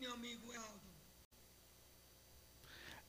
meu 0.00 0.12
amigo. 0.12 0.42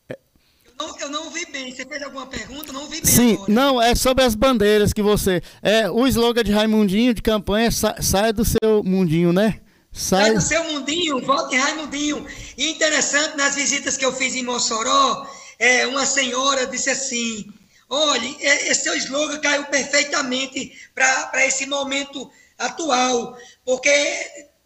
Eu 0.09 0.73
não, 0.77 0.99
eu 0.99 1.09
não 1.09 1.23
ouvi 1.25 1.45
bem. 1.47 1.73
Você 1.75 1.85
fez 1.85 2.01
alguma 2.03 2.27
pergunta? 2.27 2.71
Não 2.71 2.81
ouvi 2.83 3.01
bem. 3.01 3.05
Sim, 3.11 3.33
agora. 3.33 3.51
não, 3.51 3.81
é 3.81 3.95
sobre 3.95 4.23
as 4.23 4.35
bandeiras 4.35 4.93
que 4.93 5.01
você. 5.01 5.41
É, 5.61 5.89
o 5.89 6.05
slogan 6.07 6.43
de 6.43 6.51
Raimundinho 6.51 7.13
de 7.13 7.21
campanha 7.21 7.71
sa, 7.71 7.95
saia 8.01 8.31
do 8.31 8.45
seu 8.45 8.83
mundinho, 8.83 9.33
né? 9.33 9.59
Sai 9.91 10.25
Sai. 10.25 10.33
do 10.35 10.41
seu 10.41 10.63
mundinho, 10.65 11.19
volte 11.25 11.55
em 11.55 11.59
Raimundinho. 11.59 12.25
E 12.57 12.69
interessante, 12.71 13.35
nas 13.35 13.55
visitas 13.55 13.97
que 13.97 14.05
eu 14.05 14.13
fiz 14.13 14.35
em 14.35 14.43
Mossoró, 14.43 15.27
é, 15.57 15.87
uma 15.87 16.05
senhora 16.05 16.67
disse 16.67 16.91
assim: 16.91 17.51
olha, 17.89 18.27
é- 18.39 18.69
esse 18.69 18.83
seu 18.83 18.95
slogan 18.95 19.39
caiu 19.39 19.65
perfeitamente 19.65 20.77
para 20.93 21.45
esse 21.47 21.65
momento 21.65 22.29
atual, 22.59 23.35
porque 23.65 23.89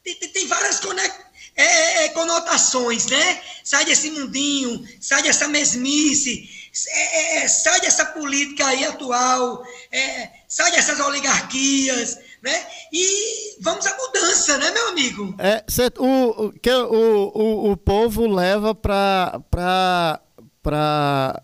tem, 0.04 0.16
tem- 0.16 0.48
várias 0.48 0.80
conec- 0.82 1.31
é, 1.56 2.06
é, 2.06 2.10
conotações, 2.10 3.06
né? 3.08 3.42
Sai 3.64 3.86
desse 3.86 4.10
mundinho, 4.12 4.84
sai 5.00 5.22
dessa 5.24 5.48
mesmice, 5.48 6.50
é, 6.90 7.44
é, 7.44 7.48
sai 7.48 7.80
dessa 7.82 8.06
política 8.06 8.66
aí 8.68 8.86
atual, 8.86 9.64
é, 9.92 10.30
sai 10.48 10.72
dessas 10.72 11.00
oligarquias, 11.00 12.18
né? 12.42 12.66
E 12.92 13.58
vamos 13.62 13.86
à 13.86 13.96
mudança, 13.98 14.58
né, 14.58 14.72
meu 14.72 14.90
amigo? 14.90 15.36
É, 15.38 15.64
o, 16.00 16.46
o, 16.48 16.52
que 16.54 16.72
o, 16.72 17.32
o, 17.36 17.72
o 17.72 17.78
povo 17.78 18.26
leva 18.28 18.74
para 18.74 19.40
pra, 19.52 20.22
pra, 20.64 21.44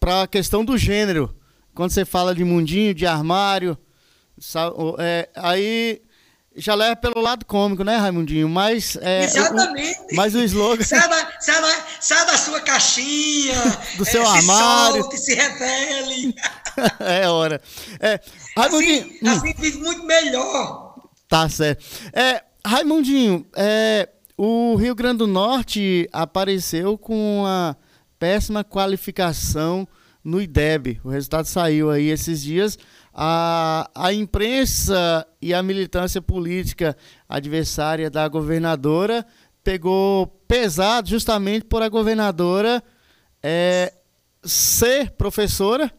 pra 0.00 0.26
questão 0.26 0.64
do 0.64 0.76
gênero. 0.78 1.34
Quando 1.74 1.90
você 1.92 2.04
fala 2.04 2.34
de 2.34 2.42
mundinho, 2.44 2.94
de 2.94 3.06
armário, 3.06 3.78
sa- 4.38 4.70
o- 4.72 4.96
é, 4.98 5.28
aí 5.36 6.00
já 6.58 6.74
leva 6.74 6.96
pelo 6.96 7.20
lado 7.20 7.44
cômico, 7.46 7.84
né, 7.84 7.96
Raimundinho? 7.96 8.48
Mas, 8.48 8.96
é, 9.00 9.24
Exatamente. 9.24 9.98
o, 10.12 10.16
mas 10.16 10.34
o 10.34 10.42
slogan. 10.42 10.84
Sai 10.84 11.08
da, 11.08 11.40
sai, 11.40 11.62
da, 11.62 11.86
sai 12.00 12.26
da 12.26 12.36
sua 12.36 12.60
caixinha, 12.60 13.54
Do 13.96 14.04
seu 14.04 14.24
se 14.24 14.32
armário. 14.36 15.02
solte, 15.02 15.18
se 15.18 15.34
revele. 15.34 16.34
é 17.00 17.28
hora. 17.28 17.60
É, 18.00 18.20
Raimundinho. 18.56 19.04
Assim, 19.04 19.18
hum. 19.22 19.30
assim 19.30 19.54
vive 19.54 19.78
muito 19.78 20.02
melhor. 20.04 20.94
Tá 21.28 21.48
certo. 21.48 21.84
É, 22.12 22.42
Raimundinho, 22.66 23.46
é, 23.56 24.08
o 24.36 24.76
Rio 24.76 24.94
Grande 24.94 25.18
do 25.18 25.26
Norte 25.26 26.08
apareceu 26.12 26.98
com 26.98 27.40
uma 27.40 27.76
péssima 28.18 28.64
qualificação 28.64 29.86
no 30.28 30.40
IDEB. 30.40 31.00
O 31.02 31.08
resultado 31.08 31.46
saiu 31.46 31.90
aí 31.90 32.08
esses 32.08 32.42
dias. 32.42 32.78
A, 33.12 33.90
a 33.94 34.12
imprensa 34.12 35.26
e 35.40 35.52
a 35.52 35.62
militância 35.62 36.20
política 36.20 36.96
adversária 37.28 38.10
da 38.10 38.28
governadora 38.28 39.26
pegou 39.64 40.26
pesado 40.46 41.08
justamente 41.08 41.64
por 41.64 41.82
a 41.82 41.88
governadora 41.88 42.82
é, 43.42 43.92
ser 44.44 45.10
professora 45.10 45.92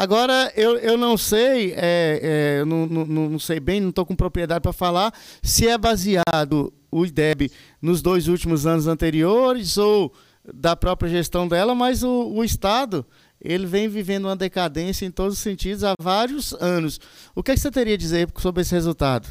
Agora, 0.00 0.50
eu, 0.56 0.78
eu 0.78 0.96
não 0.96 1.18
sei, 1.18 1.74
é, 1.76 2.20
é, 2.22 2.60
eu 2.60 2.64
não, 2.64 2.86
não, 2.86 3.04
não 3.04 3.38
sei 3.38 3.60
bem, 3.60 3.82
não 3.82 3.90
estou 3.90 4.06
com 4.06 4.16
propriedade 4.16 4.62
para 4.62 4.72
falar, 4.72 5.12
se 5.42 5.68
é 5.68 5.76
baseado 5.76 6.72
o 6.90 7.04
IDEB 7.04 7.52
nos 7.82 8.00
dois 8.00 8.26
últimos 8.26 8.66
anos 8.66 8.86
anteriores 8.86 9.76
ou 9.76 10.10
da 10.54 10.74
própria 10.74 11.10
gestão 11.10 11.46
dela, 11.46 11.74
mas 11.74 12.02
o, 12.02 12.32
o 12.32 12.42
Estado 12.42 13.04
ele 13.40 13.66
vem 13.66 13.88
vivendo 13.88 14.26
uma 14.26 14.36
decadência 14.36 15.06
em 15.06 15.10
todos 15.10 15.34
os 15.34 15.42
sentidos 15.42 15.82
há 15.82 15.94
vários 15.98 16.52
anos. 16.54 17.00
O 17.34 17.42
que, 17.42 17.52
é 17.52 17.54
que 17.54 17.60
você 17.60 17.70
teria 17.70 17.94
a 17.94 17.98
dizer 17.98 18.28
sobre 18.38 18.62
esse 18.62 18.74
resultado? 18.74 19.28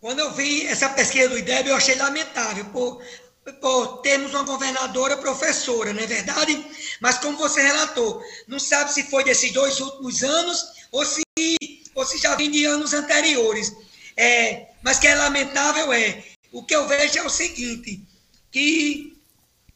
Quando 0.00 0.18
eu 0.18 0.32
vi 0.32 0.66
essa 0.66 0.88
pesquisa 0.90 1.28
do 1.28 1.38
IDEB, 1.38 1.68
eu 1.68 1.76
achei 1.76 1.94
lamentável, 1.94 2.64
por, 2.66 3.02
por 3.60 3.98
termos 3.98 4.32
uma 4.32 4.42
governadora 4.42 5.16
professora, 5.16 5.92
não 5.92 6.02
é 6.02 6.06
verdade? 6.06 6.64
Mas 7.00 7.18
como 7.18 7.38
você 7.38 7.62
relatou, 7.62 8.22
não 8.46 8.58
sabe 8.58 8.92
se 8.92 9.04
foi 9.04 9.24
desses 9.24 9.52
dois 9.52 9.80
últimos 9.80 10.22
anos 10.22 10.64
ou 10.92 11.04
se, 11.04 11.22
ou 11.94 12.04
se 12.04 12.18
já 12.18 12.34
vem 12.34 12.50
de 12.50 12.64
anos 12.64 12.92
anteriores. 12.92 13.74
É, 14.16 14.68
mas 14.82 14.98
que 14.98 15.06
é 15.06 15.14
lamentável 15.14 15.92
é, 15.92 16.24
o 16.52 16.62
que 16.62 16.74
eu 16.74 16.86
vejo 16.88 17.18
é 17.18 17.22
o 17.22 17.30
seguinte, 17.30 18.00
que 18.50 19.16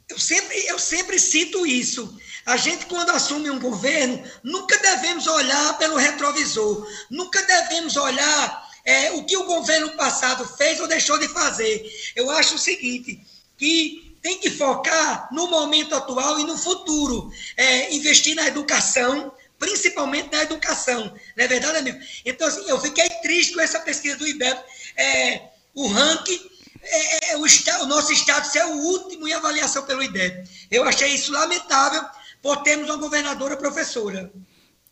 eu 0.08 0.18
sempre, 0.18 0.66
eu 0.66 0.78
sempre 0.78 1.18
cito 1.18 1.66
isso. 1.66 2.18
A 2.50 2.56
gente, 2.56 2.86
quando 2.86 3.10
assume 3.10 3.48
um 3.48 3.60
governo, 3.60 4.24
nunca 4.42 4.76
devemos 4.76 5.28
olhar 5.28 5.78
pelo 5.78 5.96
retrovisor, 5.96 6.84
nunca 7.08 7.40
devemos 7.42 7.96
olhar 7.96 8.68
é, 8.84 9.12
o 9.12 9.22
que 9.22 9.36
o 9.36 9.44
governo 9.44 9.90
passado 9.90 10.44
fez 10.56 10.80
ou 10.80 10.88
deixou 10.88 11.16
de 11.16 11.28
fazer. 11.28 11.88
Eu 12.16 12.28
acho 12.28 12.56
o 12.56 12.58
seguinte, 12.58 13.20
que 13.56 14.16
tem 14.20 14.38
que 14.38 14.50
focar 14.50 15.28
no 15.30 15.46
momento 15.46 15.94
atual 15.94 16.40
e 16.40 16.44
no 16.44 16.58
futuro, 16.58 17.32
é, 17.56 17.94
investir 17.94 18.34
na 18.34 18.48
educação, 18.48 19.32
principalmente 19.56 20.32
na 20.32 20.42
educação, 20.42 21.04
não 21.36 21.44
é 21.44 21.46
verdade, 21.46 21.78
amigo? 21.78 22.00
Então, 22.26 22.48
assim, 22.48 22.68
eu 22.68 22.80
fiquei 22.80 23.08
triste 23.22 23.54
com 23.54 23.60
essa 23.60 23.78
pesquisa 23.78 24.16
do 24.16 24.26
IBEP, 24.26 24.60
é, 24.96 25.42
o 25.72 25.86
ranking 25.86 26.50
é, 26.82 27.36
o, 27.36 27.44
o, 27.44 27.86
nosso 27.86 28.12
estado 28.12 28.50
ser 28.50 28.64
o 28.64 28.76
último 28.76 29.28
em 29.28 29.34
avaliação 29.34 29.84
pelo 29.84 30.02
IDEB. 30.02 30.48
Eu 30.70 30.82
achei 30.84 31.14
isso 31.14 31.30
lamentável 31.30 32.02
por 32.42 32.62
termos 32.62 32.88
uma 32.88 32.96
governadora 32.96 33.56
professora. 33.56 34.30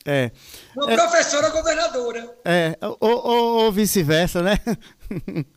É. 0.05 0.31
Uma 0.77 0.93
é, 0.93 0.97
professora 0.97 1.51
governadora. 1.51 2.35
É, 2.45 2.79
ou, 2.81 2.99
ou, 3.01 3.65
ou 3.65 3.73
vice-versa, 3.73 4.43
né? 4.43 4.59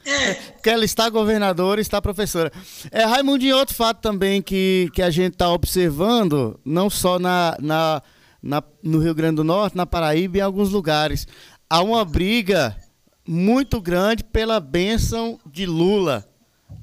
É. 0.05 0.33
Porque 0.55 0.69
ela 0.69 0.83
está 0.83 1.09
governadora 1.09 1.79
e 1.79 1.83
está 1.83 2.01
professora. 2.01 2.51
É, 2.91 3.05
Raimundinho, 3.05 3.55
outro 3.55 3.75
fato 3.75 4.01
também 4.01 4.41
que, 4.41 4.89
que 4.93 5.01
a 5.01 5.09
gente 5.09 5.33
está 5.33 5.49
observando, 5.49 6.59
não 6.65 6.89
só 6.89 7.17
na, 7.17 7.55
na, 7.61 8.01
na, 8.43 8.63
no 8.83 8.99
Rio 8.99 9.15
Grande 9.15 9.37
do 9.37 9.43
Norte, 9.43 9.77
na 9.77 9.85
Paraíba 9.85 10.37
e 10.37 10.39
em 10.39 10.43
alguns 10.43 10.69
lugares, 10.69 11.27
há 11.69 11.81
uma 11.81 12.03
briga 12.03 12.75
muito 13.25 13.79
grande 13.79 14.23
pela 14.23 14.59
bênção 14.59 15.39
de 15.45 15.65
Lula. 15.65 16.27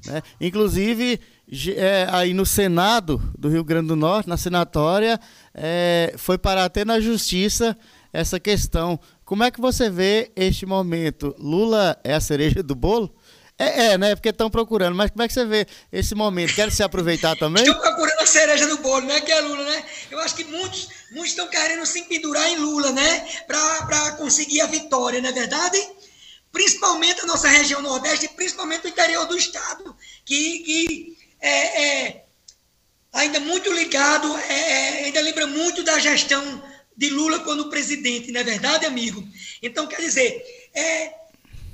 Né? 0.05 0.23
Inclusive, 0.41 1.19
é, 1.75 2.07
aí 2.11 2.33
no 2.33 2.45
Senado 2.45 3.21
do 3.37 3.49
Rio 3.49 3.63
Grande 3.63 3.87
do 3.87 3.95
Norte, 3.95 4.29
na 4.29 4.37
senatória, 4.37 5.19
é, 5.53 6.13
foi 6.17 6.37
parar 6.37 6.65
até 6.65 6.85
na 6.85 6.99
justiça 6.99 7.77
essa 8.13 8.39
questão. 8.39 8.99
Como 9.25 9.43
é 9.43 9.51
que 9.51 9.59
você 9.59 9.89
vê 9.89 10.31
este 10.35 10.65
momento? 10.65 11.35
Lula 11.39 11.99
é 12.03 12.13
a 12.13 12.21
cereja 12.21 12.61
do 12.61 12.75
bolo? 12.75 13.13
É, 13.57 13.87
é 13.87 13.97
né? 13.97 14.15
Porque 14.15 14.29
estão 14.29 14.49
procurando, 14.49 14.95
mas 14.95 15.11
como 15.11 15.23
é 15.23 15.27
que 15.27 15.33
você 15.33 15.45
vê 15.45 15.67
esse 15.91 16.15
momento? 16.15 16.55
Quer 16.55 16.71
se 16.71 16.81
aproveitar 16.81 17.35
também? 17.35 17.63
Estão 17.63 17.81
procurando 17.81 18.21
a 18.21 18.25
cereja 18.25 18.67
do 18.67 18.77
bolo, 18.77 19.05
né? 19.05 19.19
Que 19.19 19.31
é 19.31 19.41
Lula, 19.41 19.63
né? 19.63 19.83
Eu 20.09 20.19
acho 20.19 20.35
que 20.35 20.45
muitos, 20.45 20.87
muitos 21.11 21.31
estão 21.31 21.47
querendo 21.47 21.85
se 21.85 22.03
pendurar 22.03 22.47
em 22.49 22.57
Lula, 22.57 22.91
né? 22.91 23.27
Para 23.45 24.11
conseguir 24.13 24.61
a 24.61 24.67
vitória, 24.67 25.21
não 25.21 25.29
é 25.29 25.33
verdade? 25.33 25.77
principalmente 26.51 27.21
a 27.21 27.25
nossa 27.25 27.47
região 27.47 27.81
Nordeste, 27.81 28.27
principalmente 28.29 28.85
o 28.85 28.89
interior 28.89 29.25
do 29.27 29.37
Estado, 29.37 29.95
que, 30.25 30.59
que 30.59 31.17
é, 31.41 31.83
é 31.83 32.23
ainda 33.13 33.39
muito 33.39 33.71
ligado, 33.73 34.37
é, 34.37 35.05
ainda 35.05 35.21
lembra 35.21 35.47
muito 35.47 35.83
da 35.83 35.97
gestão 35.99 36.63
de 36.95 37.09
Lula 37.09 37.39
quando 37.39 37.69
presidente, 37.69 38.31
não 38.31 38.41
é 38.41 38.43
verdade, 38.43 38.85
amigo? 38.85 39.25
Então, 39.61 39.87
quer 39.87 40.01
dizer, 40.01 40.43
é, 40.73 41.13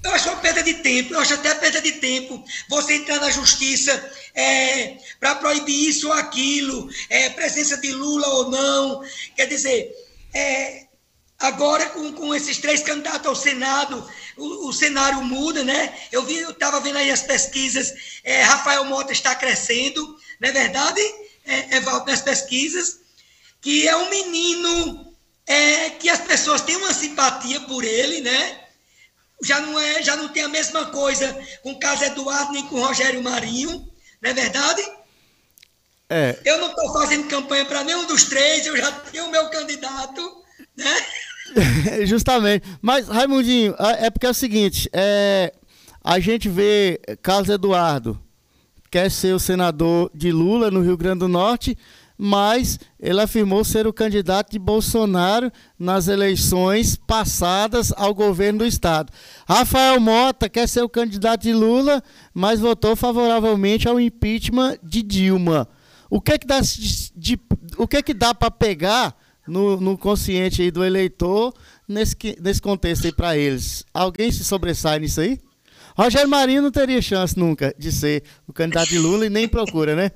eu 0.04 0.12
acho 0.12 0.30
uma 0.30 0.38
perda 0.40 0.62
de 0.62 0.76
tempo, 0.76 1.14
eu 1.14 1.20
acho 1.20 1.34
até 1.34 1.54
perda 1.56 1.82
de 1.82 1.94
tempo 1.94 2.44
você 2.70 2.94
entrar 2.94 3.20
na 3.20 3.32
justiça 3.32 3.92
é, 4.36 4.98
para 5.20 5.36
proibir 5.36 5.90
isso 5.90 6.08
ou 6.08 6.14
aquilo, 6.14 6.88
é, 7.10 7.30
presença 7.32 7.78
de 7.78 7.92
Lula 7.92 8.28
ou 8.28 8.52
não. 8.52 9.04
Quer 9.36 9.48
dizer, 9.48 9.92
é, 10.32 10.85
agora 11.46 11.90
com, 11.90 12.12
com 12.14 12.34
esses 12.34 12.58
três 12.58 12.82
candidatos 12.82 13.28
ao 13.28 13.36
Senado, 13.36 14.08
o, 14.38 14.68
o 14.68 14.74
cenário 14.74 15.24
muda, 15.24 15.64
né? 15.64 15.94
Eu 16.12 16.24
vi, 16.24 16.38
eu 16.38 16.52
estava 16.52 16.80
vendo 16.80 16.98
aí 16.98 17.10
as 17.10 17.22
pesquisas, 17.22 17.94
é, 18.24 18.42
Rafael 18.42 18.84
Mota 18.86 19.12
está 19.12 19.36
crescendo, 19.36 20.18
não 20.40 20.50
é 20.50 20.52
verdade, 20.52 21.02
é, 21.46 21.78
Evaldo, 21.78 22.12
nas 22.12 22.22
pesquisas, 22.22 23.00
que 23.62 23.88
é 23.88 23.96
um 23.96 24.10
menino 24.10 25.16
é, 25.46 25.92
que 25.92 26.10
as 26.10 26.22
pessoas 26.22 26.62
têm 26.62 26.76
uma 26.76 26.94
simpatia 26.94 27.62
por 27.62 27.84
ele, 27.84 28.22
né? 28.22 28.62
Já 29.44 29.60
não, 29.60 29.80
é, 29.80 30.02
já 30.02 30.16
não 30.16 30.30
tem 30.30 30.44
a 30.44 30.50
mesma 30.50 30.86
coisa 30.86 31.38
com 31.62 31.72
o 31.72 31.80
Carlos 31.80 32.02
Eduardo 32.02 32.54
nem 32.54 32.68
com 32.68 32.76
o 32.76 32.86
Rogério 32.86 33.22
Marinho, 33.22 33.92
não 34.22 34.30
é 34.30 34.34
verdade? 34.34 34.82
É. 36.10 36.40
Eu 36.46 36.60
não 36.60 36.70
estou 36.70 36.94
fazendo 36.94 37.28
campanha 37.28 37.66
para 37.66 37.84
nenhum 37.84 38.06
dos 38.06 38.26
três, 38.26 38.66
eu 38.66 38.78
já 38.78 38.92
tenho 38.92 39.26
o 39.26 39.32
meu 39.32 39.50
candidato, 39.50 40.44
né? 40.76 41.06
Justamente. 42.06 42.66
Mas, 42.82 43.08
Raimundinho, 43.08 43.76
é 44.00 44.10
porque 44.10 44.26
é 44.26 44.30
o 44.30 44.34
seguinte: 44.34 44.90
é, 44.94 45.54
a 46.04 46.20
gente 46.20 46.50
vê 46.50 47.00
Carlos 47.22 47.50
Eduardo 47.50 48.20
quer 48.92 49.12
ser 49.12 49.34
o 49.34 49.40
senador 49.40 50.10
de 50.14 50.32
Lula 50.32 50.72
no 50.72 50.82
Rio 50.82 50.96
Grande 50.96 51.20
do 51.20 51.28
Norte, 51.28 51.78
mas 52.18 52.80
ele 52.98 53.20
afirmou 53.20 53.64
ser 53.64 53.86
o 53.86 53.92
candidato 53.92 54.52
de 54.52 54.58
Bolsonaro 54.58 55.52
nas 55.78 56.08
eleições 56.08 56.96
passadas 56.96 57.92
ao 57.98 58.14
governo 58.14 58.60
do 58.60 58.66
estado. 58.66 59.12
Rafael 59.48 60.00
Mota 60.00 60.48
quer 60.48 60.68
ser 60.68 60.82
o 60.82 60.88
candidato 60.88 61.42
de 61.42 61.54
Lula, 61.54 62.02
mas 62.34 62.62
votou 62.62 62.96
favoravelmente 62.96 63.88
ao 63.88 64.00
impeachment 64.00 64.78
de 64.82 65.02
Dilma. 65.02 65.68
O 66.10 66.22
que 66.22 66.32
é 66.32 66.38
que 66.38 66.48
dá, 66.48 66.62
de, 66.62 67.40
o 67.78 67.88
que 67.88 67.98
é 67.98 68.02
que 68.02 68.14
dá 68.14 68.34
para 68.34 68.50
pegar 68.50 69.14
no, 69.48 69.80
no 69.80 69.98
consciente 69.98 70.62
aí 70.62 70.72
do 70.72 70.84
eleitor 70.84 71.54
nesse, 71.88 72.16
nesse 72.40 72.62
contexto 72.62 73.06
aí 73.06 73.12
para 73.14 73.38
eles? 73.38 73.84
Alguém 73.94 74.32
se 74.32 74.44
sobressai 74.44 75.00
nisso 75.00 75.22
aí? 75.22 75.40
Rogério 75.98 76.30
Marinho 76.30 76.62
não 76.62 76.72
teria 76.72 77.02
chance 77.02 77.38
nunca 77.40 77.74
de 77.78 77.92
ser 77.92 78.24
o 78.48 78.54
candidato 78.54 78.90
de 78.90 79.00
Lula 79.00 79.26
e 79.26 79.30
nem 79.30 79.48
procura, 79.48 79.96
né? 79.96 80.12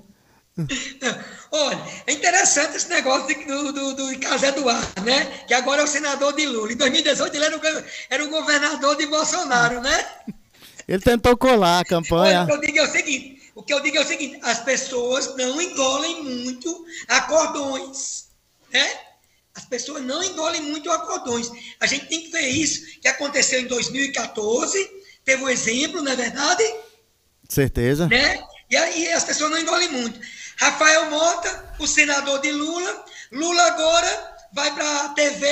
Olha, 1.52 1.80
é 2.06 2.12
interessante 2.12 2.76
esse 2.76 2.90
negócio 2.90 3.28
do, 3.48 3.72
do, 3.72 3.94
do 3.96 4.12
Eduardo, 4.12 5.02
né? 5.04 5.26
Que 5.48 5.54
agora 5.54 5.82
é 5.82 5.84
o 5.86 5.88
senador 5.88 6.34
de 6.34 6.46
Lula. 6.46 6.72
Em 6.72 6.76
2018 6.76 7.36
ele 7.36 7.46
era 7.46 7.58
o, 7.58 7.62
era 8.10 8.26
o 8.26 8.30
governador 8.30 8.98
de 8.98 9.06
Bolsonaro, 9.08 9.82
né? 9.82 10.06
Ele 10.88 11.02
tentou 11.02 11.38
colar 11.38 11.80
a 11.80 11.86
campanha. 11.86 12.42
Olha, 12.42 12.44
o 12.44 12.48
que 12.48 12.54
eu 12.54 12.62
digo 12.62 12.78
é 12.80 12.84
o 12.84 12.92
seguinte: 12.92 13.52
o 13.56 13.64
que 13.64 13.74
eu 13.74 13.80
digo 13.80 13.98
é 13.98 14.02
o 14.02 14.08
seguinte, 14.08 14.40
as 14.44 14.60
pessoas 14.60 15.36
não 15.36 15.62
engolem 15.62 16.24
muito 16.24 16.86
acordões, 17.08 18.28
né? 18.72 19.09
As 19.56 19.66
pessoas 19.66 20.04
não 20.04 20.24
engolem 20.24 20.62
muito 20.62 20.92
acordões. 20.92 21.50
A 21.80 21.86
gente 21.86 22.08
tem 22.08 22.22
que 22.22 22.32
ver 22.32 22.48
isso 22.48 23.00
que 23.00 23.08
aconteceu 23.08 23.60
em 23.60 23.68
2014, 23.68 24.90
teve 25.26 25.44
um 25.44 25.50
exemplo, 25.50 26.02
não 26.02 26.12
é 26.12 26.16
verdade? 26.16 26.64
Certeza. 27.48 28.08
Né? 28.08 28.40
E 28.70 28.78
aí 28.78 29.12
as 29.12 29.24
pessoas 29.24 29.52
não 29.52 29.60
engolem 29.60 29.90
muito. 29.90 30.20
Rafael 30.58 31.10
Mota, 31.10 31.76
o 31.80 31.88
senador 31.88 32.40
de 32.40 32.52
Lula. 32.52 33.06
Lula 33.32 33.64
agora 33.64 34.38
vai 34.54 34.74
para 34.74 35.06
a 35.06 35.10
TV 35.10 35.48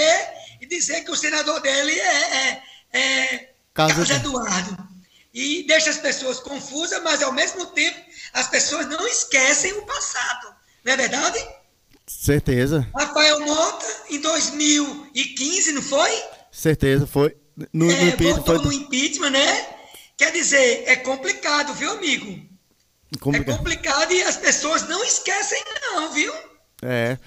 e 0.62 0.68
dizer 0.68 1.04
que 1.04 1.12
o 1.12 1.16
senador 1.16 1.60
dele 1.62 2.00
é, 2.00 2.62
é, 2.94 3.00
é 3.00 3.50
Carlos 3.74 4.10
Eduardo. 4.10 4.88
E 5.34 5.64
deixa 5.68 5.90
as 5.90 5.98
pessoas 5.98 6.40
confusas, 6.40 7.02
mas 7.04 7.22
ao 7.22 7.32
mesmo 7.32 7.68
tempo 7.68 8.00
as 8.34 8.48
pessoas 8.48 8.88
não 8.88 9.08
esquecem 9.08 9.72
o 9.74 9.86
passado. 9.86 10.56
Não 10.84 10.94
é 10.94 10.98
verdade? 10.98 11.40
Certeza. 12.08 12.88
Rafael 12.96 13.46
Mota, 13.46 13.86
em 14.10 14.22
2015, 14.22 15.74
não 15.74 15.82
foi? 15.82 16.10
Certeza, 16.52 17.06
foi. 17.06 17.36
No, 17.74 17.92
é, 17.92 18.02
no 18.02 18.08
impeachment, 18.10 18.44
foi... 18.44 18.58
no 18.60 18.74
impeachment, 18.74 19.30
né? 19.32 19.66
Quer 20.16 20.32
dizer, 20.32 20.84
é 20.88 20.96
complicado, 20.96 21.74
viu, 21.74 21.92
amigo? 21.92 22.40
Como... 23.20 23.36
É 23.36 23.44
complicado 23.44 24.12
e 24.14 24.24
as 24.24 24.38
pessoas 24.38 24.88
não 24.88 25.04
esquecem, 25.04 25.62
não, 25.82 26.12
viu? 26.14 26.34
É. 26.82 27.18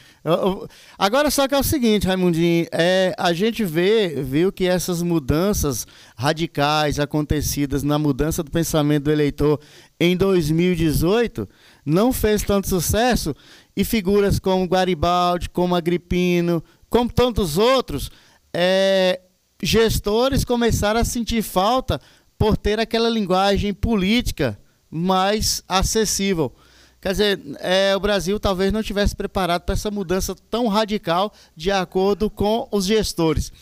Agora 0.96 1.28
só 1.28 1.48
que 1.48 1.54
é 1.54 1.58
o 1.58 1.62
seguinte, 1.62 2.06
Raimundinho, 2.06 2.66
é, 2.70 3.12
a 3.18 3.32
gente 3.32 3.64
vê, 3.64 4.22
viu 4.22 4.52
que 4.52 4.66
essas 4.66 5.02
mudanças 5.02 5.86
radicais 6.16 7.00
acontecidas 7.00 7.82
na 7.82 7.98
mudança 7.98 8.44
do 8.44 8.50
pensamento 8.50 9.04
do 9.04 9.10
eleitor 9.10 9.58
em 9.98 10.16
2018 10.16 11.48
não 11.84 12.12
fez 12.12 12.42
tanto 12.42 12.68
sucesso 12.68 13.34
e 13.76 13.84
figuras 13.84 14.38
como 14.38 14.68
Garibaldi, 14.68 15.48
como 15.48 15.74
Agripino, 15.74 16.62
como 16.88 17.10
tantos 17.10 17.56
outros, 17.56 18.10
é, 18.52 19.20
gestores 19.62 20.44
começaram 20.44 21.00
a 21.00 21.04
sentir 21.04 21.42
falta 21.42 22.00
por 22.38 22.56
ter 22.56 22.80
aquela 22.80 23.08
linguagem 23.08 23.72
política 23.72 24.58
mais 24.90 25.62
acessível. 25.68 26.52
Quer 27.00 27.12
dizer, 27.12 27.40
é, 27.60 27.96
o 27.96 28.00
Brasil 28.00 28.38
talvez 28.38 28.72
não 28.72 28.82
tivesse 28.82 29.16
preparado 29.16 29.62
para 29.62 29.74
essa 29.74 29.90
mudança 29.90 30.34
tão 30.50 30.68
radical 30.68 31.32
de 31.56 31.70
acordo 31.70 32.28
com 32.28 32.68
os 32.70 32.84
gestores. 32.84 33.52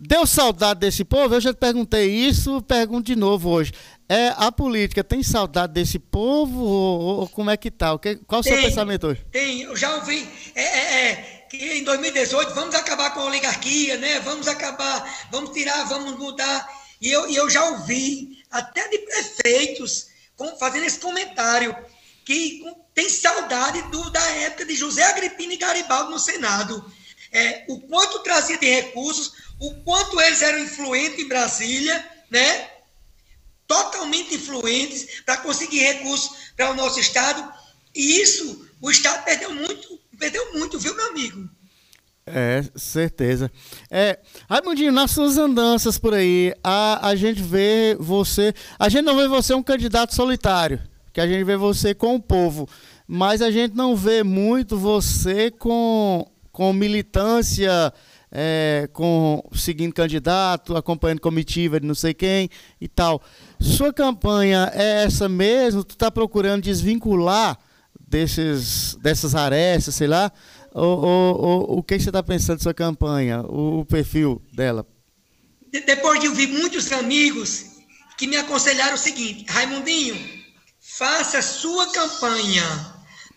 Deu 0.00 0.26
saudade 0.26 0.80
desse 0.80 1.04
povo? 1.04 1.34
Eu 1.34 1.40
já 1.40 1.52
te 1.52 1.58
perguntei 1.58 2.08
isso, 2.08 2.62
pergunto 2.62 3.06
de 3.06 3.16
novo 3.16 3.50
hoje. 3.50 3.72
É, 4.08 4.28
a 4.36 4.52
política 4.52 5.02
tem 5.02 5.22
saudade 5.22 5.72
desse 5.72 5.98
povo 5.98 6.62
ou, 6.62 7.00
ou 7.20 7.28
como 7.28 7.50
é 7.50 7.56
que 7.56 7.68
está? 7.68 7.98
Qual 8.26 8.40
o 8.40 8.44
seu 8.44 8.56
pensamento 8.56 9.08
hoje? 9.08 9.24
Tem, 9.30 9.62
eu 9.62 9.76
já 9.76 9.96
ouvi 9.96 10.26
é, 10.54 10.62
é, 10.62 11.10
é, 11.10 11.46
que 11.50 11.56
em 11.56 11.84
2018 11.84 12.54
vamos 12.54 12.74
acabar 12.74 13.12
com 13.12 13.20
a 13.20 13.24
oligarquia, 13.26 13.96
né? 13.96 14.20
Vamos 14.20 14.46
acabar, 14.46 15.28
vamos 15.30 15.50
tirar, 15.50 15.84
vamos 15.84 16.16
mudar. 16.16 16.66
E 17.00 17.10
eu, 17.10 17.28
e 17.28 17.36
eu 17.36 17.50
já 17.50 17.64
ouvi 17.64 18.42
até 18.50 18.88
de 18.88 18.98
prefeitos 18.98 20.08
fazendo 20.58 20.84
esse 20.84 21.00
comentário, 21.00 21.74
que 22.24 22.62
tem 22.94 23.08
saudade 23.08 23.82
do, 23.90 24.10
da 24.10 24.24
época 24.36 24.64
de 24.64 24.74
José 24.76 25.02
Agripino 25.02 25.52
e 25.52 25.56
Garibaldi 25.56 26.10
no 26.10 26.18
Senado. 26.18 26.84
É, 27.32 27.64
o 27.68 27.80
quanto 27.80 28.20
trazia 28.20 28.56
de 28.56 28.66
recursos, 28.66 29.32
o 29.60 29.74
quanto 29.82 30.20
eles 30.20 30.42
eram 30.42 30.58
influentes 30.60 31.18
em 31.18 31.28
Brasília, 31.28 32.06
né? 32.30 32.68
totalmente 33.68 34.34
influentes 34.34 35.20
para 35.24 35.36
conseguir 35.36 35.80
recursos 35.80 36.30
para 36.56 36.70
o 36.70 36.74
nosso 36.74 36.98
Estado. 36.98 37.46
E 37.94 38.20
isso, 38.22 38.66
o 38.80 38.90
Estado 38.90 39.22
perdeu 39.24 39.54
muito, 39.54 40.00
perdeu 40.18 40.54
muito, 40.54 40.78
viu, 40.78 40.96
meu 40.96 41.10
amigo? 41.10 41.48
É, 42.26 42.62
certeza. 42.74 43.50
É, 43.90 44.18
Raimundinho, 44.48 44.92
nas 44.92 45.10
suas 45.10 45.36
andanças 45.38 45.98
por 45.98 46.14
aí, 46.14 46.54
a, 46.64 47.08
a 47.08 47.14
gente 47.14 47.42
vê 47.42 47.96
você. 47.98 48.54
A 48.78 48.88
gente 48.88 49.04
não 49.04 49.16
vê 49.16 49.28
você 49.28 49.54
um 49.54 49.62
candidato 49.62 50.14
solitário, 50.14 50.80
que 51.12 51.20
a 51.20 51.26
gente 51.26 51.44
vê 51.44 51.56
você 51.56 51.94
com 51.94 52.16
o 52.16 52.22
povo. 52.22 52.68
Mas 53.06 53.40
a 53.40 53.50
gente 53.50 53.74
não 53.74 53.96
vê 53.96 54.22
muito 54.22 54.76
você 54.76 55.50
com, 55.50 56.30
com 56.52 56.72
militância, 56.74 57.92
é, 58.30 58.88
com 58.92 59.42
seguindo 59.52 59.92
candidato, 59.92 60.76
acompanhando 60.76 61.20
comitiva 61.20 61.80
de 61.80 61.86
não 61.86 61.94
sei 61.94 62.14
quem 62.14 62.48
e 62.80 62.88
tal. 62.88 63.22
Sua 63.60 63.92
campanha 63.92 64.70
é 64.74 65.04
essa 65.04 65.28
mesmo? 65.28 65.84
Tu 65.84 65.92
está 65.92 66.10
procurando 66.10 66.62
desvincular 66.62 67.58
desses, 67.98 68.96
dessas 69.00 69.34
arestas, 69.34 69.94
sei 69.94 70.06
lá? 70.06 70.32
o, 70.74 71.76
o, 71.76 71.78
o 71.78 71.82
que 71.82 71.98
você 71.98 72.08
está 72.08 72.22
pensando 72.22 72.62
sua 72.62 72.74
campanha, 72.74 73.42
o, 73.42 73.80
o 73.80 73.84
perfil 73.84 74.42
dela? 74.52 74.86
Depois 75.70 76.20
de 76.20 76.28
ouvir 76.28 76.48
muitos 76.48 76.90
amigos 76.92 77.66
que 78.16 78.26
me 78.26 78.36
aconselharam 78.36 78.94
o 78.94 78.98
seguinte, 78.98 79.44
Raimundinho, 79.48 80.16
faça 80.80 81.42
sua 81.42 81.90
campanha. 81.92 82.87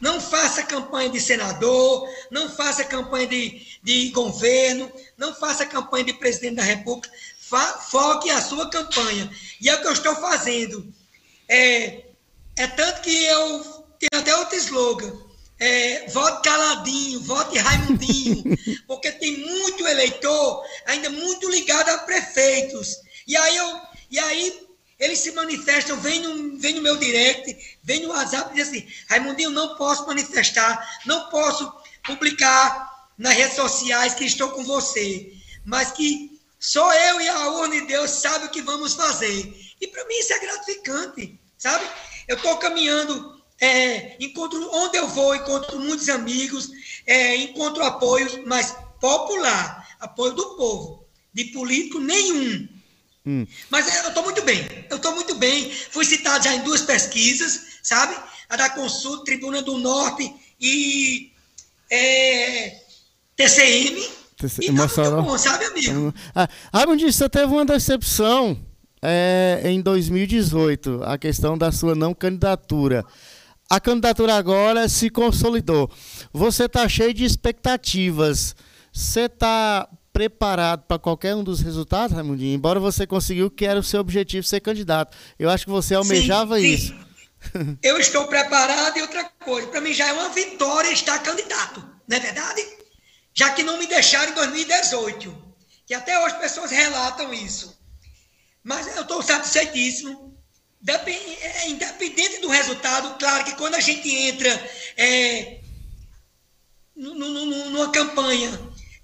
Não 0.02 0.20
faça 0.20 0.64
campanha 0.64 1.10
de 1.10 1.22
senador, 1.22 2.10
não 2.30 2.50
faça 2.50 2.84
campanha 2.84 3.28
de, 3.28 3.62
de 3.84 4.10
governo, 4.10 4.92
não 5.18 5.34
faça 5.34 5.66
campanha 5.66 6.06
de 6.06 6.14
presidente 6.14 6.56
da 6.56 6.64
República. 6.64 7.10
foque 7.90 8.30
a 8.30 8.42
sua 8.42 8.70
campanha. 8.70 9.32
E 9.62 9.70
é 9.70 9.76
o 9.76 9.82
que 9.82 9.88
eu 9.88 9.94
estou 9.94 10.16
fazendo. 10.16 10.92
É, 11.48 12.04
é 12.58 12.68
tanto 12.68 13.02
que 13.02 13.24
eu 13.26 13.86
tenho 14.00 14.22
até 14.22 14.36
outro 14.36 14.58
slogan 14.58 15.32
é, 15.62 16.08
vote 16.08 16.42
caladinho, 16.42 17.20
vote 17.20 17.60
Raimundinho, 17.60 18.58
porque 18.88 19.12
tem 19.12 19.38
muito 19.38 19.88
eleitor 19.88 20.66
ainda 20.88 21.08
muito 21.12 21.48
ligado 21.52 21.88
a 21.90 22.00
prefeitos. 22.00 22.98
E 23.28 23.38
aí, 23.38 23.58
eu, 23.58 23.82
e 24.10 24.18
aí 24.18 24.68
eles 25.02 25.20
se 25.20 25.32
manifestam, 25.32 26.00
vem 26.00 26.20
no, 26.22 26.60
vem 26.60 26.76
no 26.76 26.82
meu 26.84 26.96
direct, 26.96 27.78
vem 27.84 28.04
no 28.04 28.10
WhatsApp 28.10 28.52
e 28.52 28.56
diz 28.56 28.68
assim, 28.68 28.88
Raimundinho, 29.10 29.50
não 29.50 29.76
posso 29.76 30.06
manifestar, 30.06 31.02
não 31.08 31.28
posso 31.30 31.74
publicar 32.04 33.10
nas 33.18 33.34
redes 33.34 33.56
sociais 33.56 34.14
que 34.14 34.26
estou 34.26 34.52
com 34.52 34.64
você, 34.64 35.34
mas 35.66 35.92
que 35.92 36.40
só 36.60 36.94
eu 36.94 37.20
e 37.20 37.28
a 37.28 37.50
urna 37.50 37.82
de 37.82 37.88
Deus 37.88 38.12
sabe 38.12 38.46
o 38.46 38.50
que 38.50 38.62
vamos 38.62 38.94
fazer. 38.94 39.54
E 39.82 39.88
para 39.88 40.06
mim 40.06 40.14
isso 40.20 40.34
é 40.34 40.40
gratificante, 40.40 41.40
sabe? 41.58 41.84
Eu 42.28 42.36
estou 42.36 42.58
caminhando 42.58 43.42
é, 43.60 44.16
encontro 44.24 44.70
onde 44.72 44.98
eu 44.98 45.08
vou, 45.08 45.34
encontro 45.34 45.80
muitos 45.80 46.10
amigos, 46.10 46.70
é, 47.08 47.36
encontro 47.38 47.84
apoio, 47.84 48.44
mas 48.46 48.76
popular, 49.00 49.98
apoio 50.00 50.34
do 50.34 50.56
povo, 50.56 51.08
de 51.34 51.46
político 51.46 52.00
nenhum. 52.00 52.70
Hum. 53.26 53.46
Mas 53.70 54.04
eu 54.04 54.10
estou 54.10 54.24
muito 54.24 54.42
bem, 54.44 54.68
eu 54.90 54.98
estou 54.98 55.14
muito 55.14 55.36
bem. 55.36 55.72
Fui 55.92 56.06
citado 56.06 56.44
já 56.44 56.56
em 56.56 56.62
duas 56.62 56.82
pesquisas, 56.82 57.80
sabe? 57.84 58.16
A 58.50 58.56
da 58.56 58.70
Consulta, 58.70 59.26
Tribuna 59.26 59.62
do 59.62 59.78
Norte 59.78 60.34
e 60.60 61.32
é, 61.90 62.82
TCM. 63.36 64.10
TC... 64.38 64.66
E 64.66 64.76
tá 64.76 65.22
bom, 65.22 65.38
sabe, 65.38 65.66
amigo? 65.66 66.14
Ah, 66.34 66.50
Armandinho, 66.74 67.14
você 67.14 67.30
teve 67.30 67.46
uma 67.46 67.66
decepção 67.66 68.60
é, 69.02 69.62
em 69.66 69.82
2018, 69.82 71.02
a 71.04 71.18
questão 71.18 71.58
da 71.58 71.72
sua 71.72 71.94
não 71.94 72.14
candidatura 72.14 73.06
a 73.72 73.80
candidatura 73.80 74.36
agora 74.36 74.90
se 74.90 75.10
consolidou. 75.10 75.90
Você 76.34 76.66
está 76.66 76.90
cheio 76.90 77.14
de 77.14 77.24
expectativas. 77.24 78.54
Você 78.92 79.22
está 79.22 79.88
preparado 80.30 80.84
para 80.84 81.00
qualquer 81.00 81.36
um 81.36 81.44
dos 81.44 81.62
resultados, 81.62 82.16
Raimundinho? 82.16 82.56
Embora 82.56 82.80
você 82.80 83.08
conseguiu 83.08 83.50
que 83.50 83.66
era 83.66 83.80
o 83.80 83.84
seu 83.84 84.00
objetivo 84.00 84.46
ser 84.46 84.60
candidato. 84.60 85.18
Eu 85.40 85.50
acho 85.50 85.66
que 85.66 85.72
você 85.72 85.96
almejava 85.96 86.60
sim, 86.60 86.62
sim. 86.62 86.74
isso. 86.74 86.96
eu 87.82 87.98
estou 87.98 88.28
preparado 88.28 88.98
e 88.98 89.02
outra 89.02 89.24
coisa, 89.44 89.68
para 89.68 89.82
mim 89.82 89.94
já 89.94 90.08
é 90.08 90.14
uma 90.14 90.30
vitória 90.30 90.92
estar 90.92 91.18
candidato, 91.20 91.84
não 92.08 92.18
é 92.18 92.20
verdade? 92.20 92.62
Já 93.34 93.50
que 93.52 93.64
não 93.64 93.80
me 93.80 93.88
deixaram 93.88 94.32
em 94.32 94.36
2018, 94.36 95.54
que 95.88 95.94
até 95.94 96.24
hoje 96.24 96.38
pessoas 96.38 96.70
relatam 96.70 97.34
isso. 97.34 97.80
Mas 98.64 98.96
eu 98.96 99.02
estou 99.02 99.22
satisfeitíssimo. 99.24 100.32
É, 100.88 101.70
independente 101.70 102.42
do 102.42 102.50
resultado, 102.50 103.16
claro 103.20 103.44
que 103.44 103.56
quando 103.56 103.76
a 103.76 103.80
gente 103.80 104.10
entra 104.10 104.50
é, 104.98 105.60
numa 106.96 107.92
campanha 107.92 108.50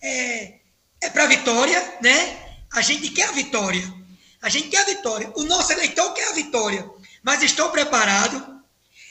é, 0.02 0.57
é 1.02 1.10
para 1.10 1.28
vitória, 1.28 1.98
né? 2.02 2.56
A 2.72 2.82
gente 2.82 3.10
quer 3.10 3.30
a 3.30 3.32
vitória. 3.32 3.94
A 4.42 4.50
gente 4.50 4.70
quer 4.70 4.82
a 4.82 4.86
vitória. 4.86 5.32
O 5.36 5.44
nosso 5.44 5.72
eleitor 5.72 6.14
quer 6.14 6.28
a 6.30 6.34
vitória. 6.34 6.90
Mas 7.24 7.44
estou 7.44 7.70
preparado. 7.70 8.62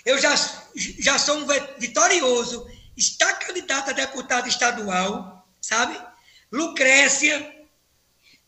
Eu 0.05 0.19
já, 0.19 0.35
já 0.75 1.19
sou 1.19 1.39
um 1.39 1.47
vitorioso. 1.79 2.67
Está 2.97 3.33
candidato 3.35 3.91
a 3.91 3.93
deputado 3.93 4.49
estadual, 4.49 5.47
sabe? 5.61 5.99
Lucrécia 6.51 7.55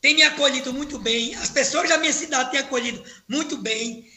tem 0.00 0.14
me 0.14 0.22
acolhido 0.22 0.72
muito 0.72 0.98
bem. 0.98 1.34
As 1.36 1.50
pessoas 1.50 1.88
da 1.88 1.98
minha 1.98 2.12
cidade 2.12 2.50
têm 2.50 2.60
acolhido 2.60 3.04
muito 3.28 3.56
bem. 3.56 4.08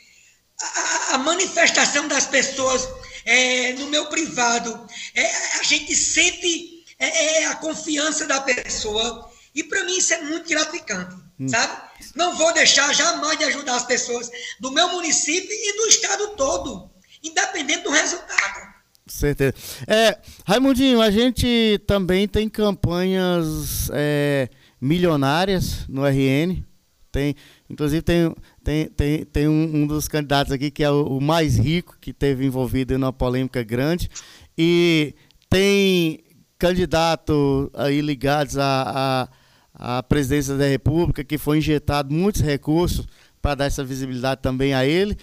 A, 0.62 1.16
a 1.16 1.18
manifestação 1.18 2.08
das 2.08 2.28
pessoas 2.28 2.88
é, 3.26 3.74
no 3.74 3.88
meu 3.88 4.06
privado, 4.08 4.88
é, 5.16 5.26
a 5.60 5.64
gente 5.64 5.96
sente 5.96 6.81
é, 7.06 7.42
é 7.42 7.46
a 7.48 7.56
confiança 7.56 8.28
da 8.28 8.42
pessoa. 8.42 9.30
E 9.54 9.64
para 9.64 9.84
mim 9.84 9.98
isso 9.98 10.14
é 10.14 10.22
muito 10.22 10.48
gratificante, 10.48 11.16
hum. 11.40 11.48
sabe? 11.48 11.82
Não 12.16 12.38
vou 12.38 12.54
deixar 12.54 12.94
jamais 12.94 13.38
de 13.38 13.44
ajudar 13.46 13.76
as 13.76 13.86
pessoas 13.86 14.30
do 14.60 14.72
meu 14.72 14.90
município 14.90 15.52
e 15.52 15.78
do 15.78 15.88
estado 15.88 16.28
todo, 16.36 16.90
independente 17.22 17.84
do 17.84 17.92
resultado. 17.92 18.72
Certeza. 19.08 19.54
É, 19.88 20.18
Raimundinho, 20.46 21.02
a 21.02 21.12
gente 21.12 21.82
também 21.86 22.28
tem 22.28 22.48
campanhas 22.48 23.90
é, 23.94 24.48
milionárias 24.80 25.86
no 25.90 26.06
RN. 26.06 26.64
Tem, 27.12 27.36
inclusive 27.70 28.02
tem, 28.02 28.34
tem, 28.64 28.88
tem, 28.88 29.26
tem 29.26 29.48
um, 29.50 29.84
um 29.84 29.88
dos 29.88 30.08
candidatos 30.08 30.54
aqui 30.54 30.72
que 30.72 30.82
é 30.82 30.90
o, 30.90 31.18
o 31.18 31.22
mais 31.22 31.58
rico, 31.58 31.98
que 32.00 32.14
teve 32.14 32.46
envolvido 32.46 32.94
em 32.94 32.98
uma 32.98 33.12
polêmica 33.12 33.62
grande. 33.64 34.10
E 34.58 35.14
tem 35.50 36.24
candidatos 36.62 37.70
aí 37.74 38.02
ligados 38.02 38.58
a, 38.58 38.84
a 39.26 39.42
a 39.84 40.04
presidência 40.04 40.56
da 40.56 40.66
República, 40.66 41.24
que 41.24 41.40
foi 41.40 41.58
injetado 41.58 42.14
muitos 42.14 42.42
recursos 42.42 43.08
para 43.42 43.56
dar 43.56 43.66
essa 43.66 43.84
visibilidade 43.84 44.42
também 44.42 44.76
a 44.76 44.86
ele. 44.86 45.18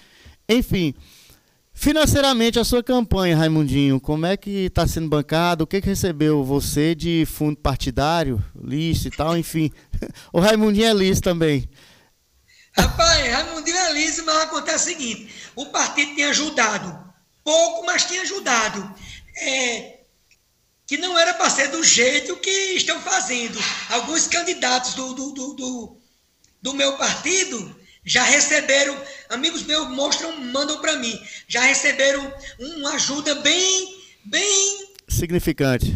Enfim, 0.49 0.95
financeiramente 1.73 2.59
a 2.59 2.65
sua 2.65 2.83
campanha, 2.83 3.37
Raimundinho, 3.37 4.01
como 4.01 4.27
é 4.27 4.37
que 4.37 4.67
está 4.67 4.85
sendo 4.85 5.09
bancado? 5.09 5.63
O 5.63 5.67
que, 5.67 5.81
que 5.81 5.89
recebeu 5.89 6.43
você 6.43 6.93
de 6.95 7.25
fundo 7.25 7.57
partidário, 7.57 8.43
lixo 8.61 9.07
e 9.07 9.11
tal, 9.11 9.37
enfim. 9.37 9.71
O 10.33 10.41
Raimundinho 10.41 10.87
é 10.87 10.93
liso 10.93 11.21
também. 11.21 11.69
Rapaz, 12.73 13.33
Raimundinho 13.33 13.77
é 13.77 13.93
liso, 13.93 14.25
mas 14.25 14.43
acontece 14.43 14.85
o 14.85 14.97
seguinte: 14.97 15.29
o 15.55 15.67
partido 15.67 16.15
tem 16.15 16.25
ajudado, 16.25 16.99
pouco, 17.45 17.85
mas 17.87 18.05
tem 18.05 18.21
ajudado. 18.21 18.95
É, 19.37 19.98
que 20.89 20.97
não 20.97 21.19
era 21.19 21.35
para 21.35 21.51
ser 21.51 21.69
do 21.69 21.85
jeito 21.85 22.35
que 22.37 22.51
estão 22.75 22.99
fazendo. 23.03 23.63
Alguns 23.91 24.27
candidatos 24.27 24.95
do, 24.95 25.13
do, 25.13 25.33
do, 25.33 25.53
do, 25.53 25.97
do 26.63 26.75
meu 26.75 26.97
partido 26.97 27.77
já 28.03 28.23
receberam, 28.23 28.97
amigos 29.29 29.65
meus 29.65 29.87
mostram, 29.91 30.41
mandam 30.41 30.81
para 30.81 30.97
mim, 30.97 31.21
já 31.47 31.61
receberam 31.61 32.33
uma 32.59 32.95
ajuda 32.95 33.35
bem, 33.37 34.01
bem 34.25 34.89
significante. 35.07 35.95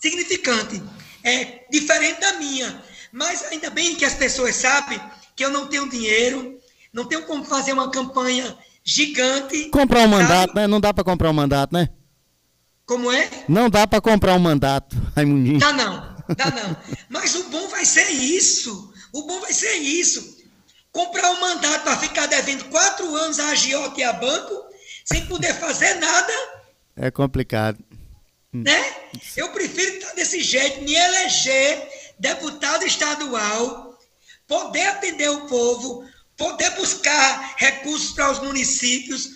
Significante. 0.00 0.80
É 1.24 1.64
diferente 1.68 2.20
da 2.20 2.34
minha. 2.34 2.80
Mas 3.10 3.42
ainda 3.50 3.70
bem 3.70 3.96
que 3.96 4.04
as 4.04 4.14
pessoas 4.14 4.54
sabem 4.54 5.00
que 5.34 5.44
eu 5.44 5.50
não 5.50 5.66
tenho 5.66 5.90
dinheiro, 5.90 6.60
não 6.92 7.06
tenho 7.06 7.24
como 7.24 7.44
fazer 7.44 7.72
uma 7.72 7.90
campanha 7.90 8.56
gigante. 8.84 9.68
Comprar 9.70 10.02
um 10.02 10.08
mandato, 10.08 10.48
sabe? 10.48 10.60
né? 10.60 10.66
Não 10.68 10.80
dá 10.80 10.94
para 10.94 11.02
comprar 11.02 11.28
um 11.28 11.34
mandato, 11.34 11.72
né? 11.74 11.88
Como 12.88 13.12
é? 13.12 13.28
Não 13.46 13.68
dá 13.68 13.86
para 13.86 14.00
comprar 14.00 14.34
um 14.34 14.38
mandato, 14.38 14.96
Raimundinho. 15.14 15.58
Dá 15.58 15.74
não, 15.74 16.16
dá 16.34 16.50
não. 16.50 16.74
Mas 17.10 17.34
o 17.34 17.44
bom 17.50 17.68
vai 17.68 17.84
ser 17.84 18.08
isso. 18.08 18.90
O 19.12 19.24
bom 19.24 19.42
vai 19.42 19.52
ser 19.52 19.74
isso. 19.74 20.38
Comprar 20.90 21.30
um 21.32 21.40
mandato 21.40 21.82
para 21.82 21.98
ficar 21.98 22.24
devendo 22.24 22.64
quatro 22.70 23.14
anos 23.14 23.38
a 23.38 23.50
agiota 23.50 24.00
e 24.00 24.02
a 24.02 24.14
banco, 24.14 24.64
sem 25.04 25.26
poder 25.26 25.52
fazer 25.56 25.96
nada. 25.96 26.32
É 26.96 27.10
complicado. 27.10 27.78
Hum. 28.54 28.62
Né? 28.62 28.96
Eu 29.36 29.50
prefiro 29.50 29.98
estar 29.98 30.14
desse 30.14 30.40
jeito, 30.40 30.80
me 30.80 30.94
eleger 30.94 32.14
deputado 32.18 32.86
estadual, 32.86 33.98
poder 34.46 34.86
atender 34.86 35.28
o 35.28 35.46
povo, 35.46 36.08
poder 36.38 36.70
buscar 36.70 37.54
recursos 37.58 38.12
para 38.12 38.32
os 38.32 38.38
municípios, 38.38 39.28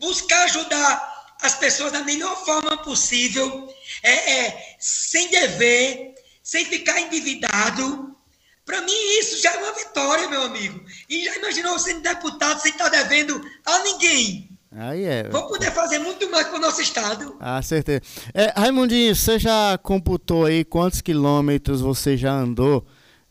buscar 0.00 0.44
ajudar 0.44 1.11
as 1.42 1.56
pessoas 1.56 1.92
da 1.92 2.02
melhor 2.04 2.44
forma 2.44 2.76
possível, 2.78 3.68
é, 4.02 4.46
é 4.46 4.76
sem 4.78 5.28
dever, 5.30 6.14
sem 6.42 6.64
ficar 6.64 7.00
endividado. 7.00 8.16
Para 8.64 8.80
mim, 8.80 9.18
isso 9.18 9.42
já 9.42 9.52
é 9.52 9.58
uma 9.58 9.72
vitória, 9.72 10.28
meu 10.28 10.42
amigo. 10.42 10.80
E 11.08 11.24
já 11.24 11.36
imaginou 11.36 11.78
sendo 11.78 12.00
deputado 12.00 12.60
sem 12.60 12.70
estar 12.70 12.88
tá 12.88 13.02
devendo 13.02 13.40
a 13.66 13.78
ninguém? 13.80 14.48
Aí 14.74 15.04
é. 15.04 15.28
Vou 15.28 15.46
poder 15.48 15.70
fazer 15.72 15.98
muito 15.98 16.30
mais 16.30 16.46
para 16.46 16.56
o 16.56 16.60
nosso 16.60 16.80
estado. 16.80 17.36
Ah, 17.38 17.60
certeza. 17.60 18.00
É, 18.32 18.52
Raimundinho, 18.56 19.14
você 19.14 19.38
já 19.38 19.76
computou 19.82 20.46
aí 20.46 20.64
quantos 20.64 21.00
quilômetros 21.02 21.80
você 21.80 22.16
já 22.16 22.32
andou 22.32 22.86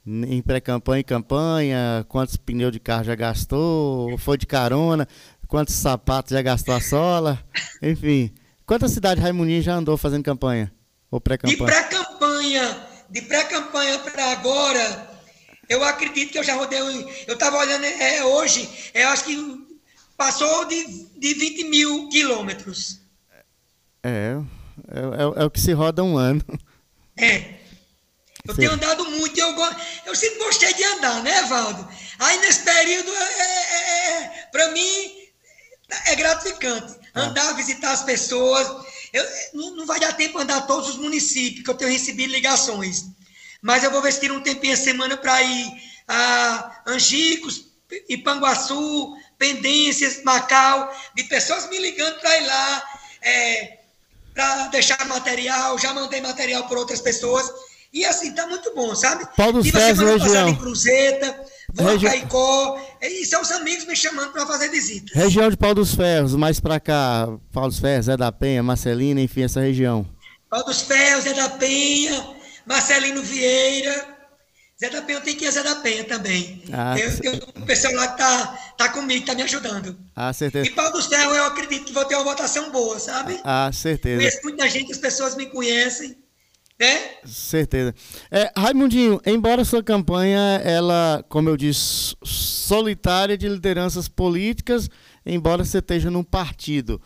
em 0.05 0.41
pré-campanha 0.41 0.99
e 0.99 1.03
campanha? 1.03 2.05
Quantos 2.07 2.37
pneus 2.37 2.71
de 2.71 2.79
carro 2.79 3.03
já 3.03 3.15
gastou? 3.15 4.17
Foi 4.17 4.37
de 4.37 4.45
carona? 4.45 5.07
Quantos 5.51 5.75
sapatos 5.75 6.31
já 6.31 6.41
gastou 6.41 6.73
a 6.73 6.79
sola, 6.79 7.45
enfim. 7.81 8.33
Quantas 8.65 8.91
cidades 8.91 9.21
Raimundinho 9.21 9.61
já 9.61 9.75
andou 9.75 9.97
fazendo 9.97 10.23
campanha? 10.23 10.71
Ou 11.11 11.19
pré-campanha? 11.19 11.57
De 11.57 11.65
pré-campanha, 11.65 12.87
de 13.09 13.21
pré-campanha 13.23 13.99
para 13.99 14.31
agora, 14.31 15.11
eu 15.67 15.83
acredito 15.83 16.31
que 16.31 16.39
eu 16.39 16.43
já 16.43 16.55
rodei. 16.55 16.79
Eu 17.27 17.33
estava 17.33 17.57
olhando 17.57 17.83
é, 17.83 18.23
hoje, 18.23 18.91
eu 18.93 19.09
acho 19.09 19.25
que 19.25 19.77
passou 20.15 20.63
de, 20.69 20.85
de 21.17 21.33
20 21.33 21.63
mil 21.65 22.07
quilômetros. 22.07 23.01
É, 24.01 24.37
é, 24.87 24.99
é, 24.99 25.41
é, 25.41 25.43
o 25.43 25.51
que 25.51 25.59
se 25.59 25.73
roda 25.73 26.01
um 26.01 26.17
ano. 26.17 26.41
É. 27.17 27.59
Eu 28.47 28.55
Sim. 28.55 28.61
tenho 28.61 28.71
andado 28.71 29.03
muito 29.03 29.37
eu, 29.37 29.53
eu 30.05 30.15
sempre 30.15 30.39
gostei 30.39 30.73
de 30.73 30.83
andar, 30.83 31.21
né, 31.21 31.41
Valdo? 31.43 31.87
Aí 32.19 32.39
nesse 32.39 32.63
período, 32.63 33.11
é, 33.11 33.23
é, 33.23 34.23
é 34.23 34.47
para 34.51 34.71
mim, 34.71 35.20
é 36.07 36.15
gratificante. 36.15 36.93
Ah. 37.13 37.21
Andar, 37.21 37.53
visitar 37.53 37.91
as 37.91 38.03
pessoas. 38.03 38.67
Eu, 39.11 39.25
não, 39.53 39.75
não 39.75 39.85
vai 39.85 39.99
dar 39.99 40.13
tempo 40.13 40.39
andar 40.39 40.61
todos 40.61 40.89
os 40.89 40.97
municípios, 40.97 41.63
que 41.63 41.69
eu 41.69 41.75
tenho 41.75 41.91
recebido 41.91 42.31
ligações. 42.31 43.05
Mas 43.61 43.83
eu 43.83 43.91
vou 43.91 44.01
ver 44.01 44.11
se 44.11 44.31
um 44.31 44.41
tempinho 44.41 44.73
a 44.73 44.77
semana 44.77 45.17
para 45.17 45.41
ir 45.41 45.71
a 46.07 46.81
Angicos, 46.87 47.65
Ipanguaçu, 48.09 49.15
Pendências, 49.37 50.23
Macau, 50.23 50.93
de 51.15 51.23
pessoas 51.25 51.69
me 51.69 51.77
ligando 51.77 52.19
para 52.19 52.37
ir 52.37 52.45
lá, 52.45 52.83
é, 53.21 53.77
para 54.33 54.67
deixar 54.67 55.05
material. 55.07 55.77
Já 55.77 55.93
mandei 55.93 56.21
material 56.21 56.67
por 56.67 56.77
outras 56.77 57.01
pessoas. 57.01 57.51
E 57.93 58.05
assim, 58.05 58.33
tá 58.33 58.47
muito 58.47 58.73
bom, 58.73 58.95
sabe? 58.95 59.27
Paulo 59.35 59.61
dos 59.61 59.69
Ferros, 59.69 59.99
região. 59.99 60.47
em 60.47 60.55
Cruzeta, 60.55 61.45
vou 61.73 61.87
Regi... 61.87 62.07
a 62.07 62.09
Caicó, 62.11 62.79
e 63.01 63.25
são 63.25 63.41
os 63.41 63.51
amigos 63.51 63.85
me 63.85 63.95
chamando 63.95 64.31
para 64.31 64.45
fazer 64.45 64.69
visitas. 64.69 65.15
Região 65.15 65.49
de 65.49 65.57
Paulo 65.57 65.75
dos 65.75 65.95
Ferros, 65.95 66.35
mais 66.35 66.59
para 66.59 66.79
cá, 66.79 67.27
Paulo 67.51 67.69
dos 67.69 67.79
Ferros, 67.79 68.05
Zé 68.05 68.15
da 68.15 68.31
Penha, 68.31 68.61
Marcelina, 68.61 69.19
enfim, 69.19 69.43
essa 69.43 69.61
região. 69.61 70.07
Paulo 70.49 70.65
dos 70.65 70.81
Ferros, 70.81 71.23
Zé 71.23 71.33
da 71.33 71.49
Penha, 71.49 72.23
Marcelino 72.65 73.23
Vieira, 73.23 74.07
Zé 74.79 74.89
da 74.89 75.01
Penha, 75.01 75.19
eu 75.19 75.23
tenho 75.23 75.37
que 75.37 75.45
ir 75.45 75.51
Zé 75.51 75.63
da 75.63 75.75
Penha 75.77 76.03
também. 76.03 76.63
Ah, 76.71 76.95
eu, 76.97 77.09
eu, 77.23 77.39
o 77.55 77.65
pessoal 77.65 77.93
lá 77.93 78.07
tá, 78.09 78.73
tá 78.77 78.89
comigo, 78.89 79.25
tá 79.25 79.33
me 79.33 79.43
ajudando. 79.43 79.97
Ah, 80.15 80.31
certeza. 80.31 80.67
E 80.67 80.71
Paulo 80.71 80.91
dos 80.91 81.07
Ferros, 81.07 81.35
eu 81.35 81.45
acredito 81.45 81.85
que 81.85 81.93
vou 81.93 82.05
ter 82.05 82.15
uma 82.15 82.23
votação 82.23 82.71
boa, 82.71 82.99
sabe? 82.99 83.39
Ah, 83.43 83.71
certeza. 83.73 84.17
Conheço 84.17 84.39
muita 84.43 84.69
gente, 84.69 84.91
as 84.91 84.97
pessoas 84.97 85.35
me 85.35 85.47
conhecem 85.47 86.17
né? 86.81 87.11
Certeza. 87.23 87.93
É, 88.31 88.51
Raimundinho, 88.57 89.21
embora 89.23 89.63
sua 89.63 89.83
campanha, 89.83 90.59
ela, 90.63 91.23
como 91.29 91.47
eu 91.47 91.55
disse, 91.55 92.15
solitária 92.23 93.37
de 93.37 93.47
lideranças 93.47 94.07
políticas, 94.07 94.89
embora 95.23 95.63
você 95.63 95.77
esteja 95.77 96.09
num 96.09 96.23
partido, 96.23 96.99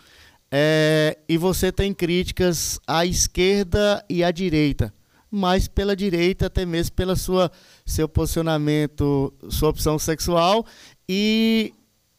é, 0.50 1.17
e 1.27 1.38
você 1.38 1.74
tem 1.74 1.94
críticas 1.94 2.79
à 2.88 3.05
esquerda 3.05 4.01
e 4.10 4.24
à 4.24 4.32
direita, 4.32 4.94
mas 5.29 5.67
pela 5.67 5.94
direita, 5.94 6.46
até 6.46 6.65
mesmo 6.65 6.96
pela 6.96 7.17
sua 7.17 7.51
seu 7.86 8.08
posicionamento, 8.08 9.34
sua 9.50 9.70
opção 9.70 10.00
sexual 10.00 10.65
e 11.10 11.74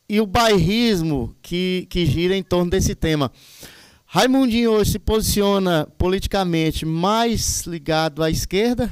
e 0.08 0.20
o 0.20 0.26
bairrismo 0.26 1.34
que, 1.42 1.86
que 1.90 2.06
gira 2.06 2.36
em 2.36 2.42
torno 2.42 2.70
desse 2.70 2.94
tema. 2.94 3.32
Raimundinho 4.16 4.70
hoje 4.70 4.92
se 4.92 4.98
posiciona 4.98 5.86
politicamente 5.98 6.86
mais 6.86 7.66
ligado 7.66 8.22
à 8.22 8.30
esquerda 8.30 8.90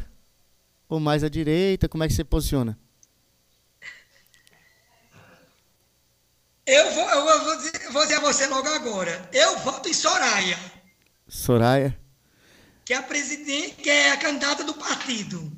ou 0.87 1.01
mais 1.01 1.25
à 1.25 1.31
direita? 1.31 1.89
Como 1.89 2.05
é 2.05 2.09
que 2.09 2.13
você 2.13 2.23
posiciona? 2.23 2.79
Eu 6.67 6.93
vou, 6.93 7.09
eu 7.09 7.43
vou, 7.43 7.57
dizer, 7.57 7.73
vou 7.91 8.03
dizer 8.03 8.17
a 8.17 8.21
você 8.21 8.47
logo 8.49 8.69
agora. 8.69 9.27
Eu 9.33 9.59
voto 9.61 9.89
em 9.89 9.95
Soraya. 9.95 10.59
Soraya? 11.27 11.99
Que 12.85 12.93
é 12.93 12.99
a 12.99 13.03
presidente, 13.03 13.77
que 13.77 13.89
é 13.89 14.11
a 14.11 14.19
candidata 14.19 14.63
do 14.63 14.75
partido. 14.75 15.51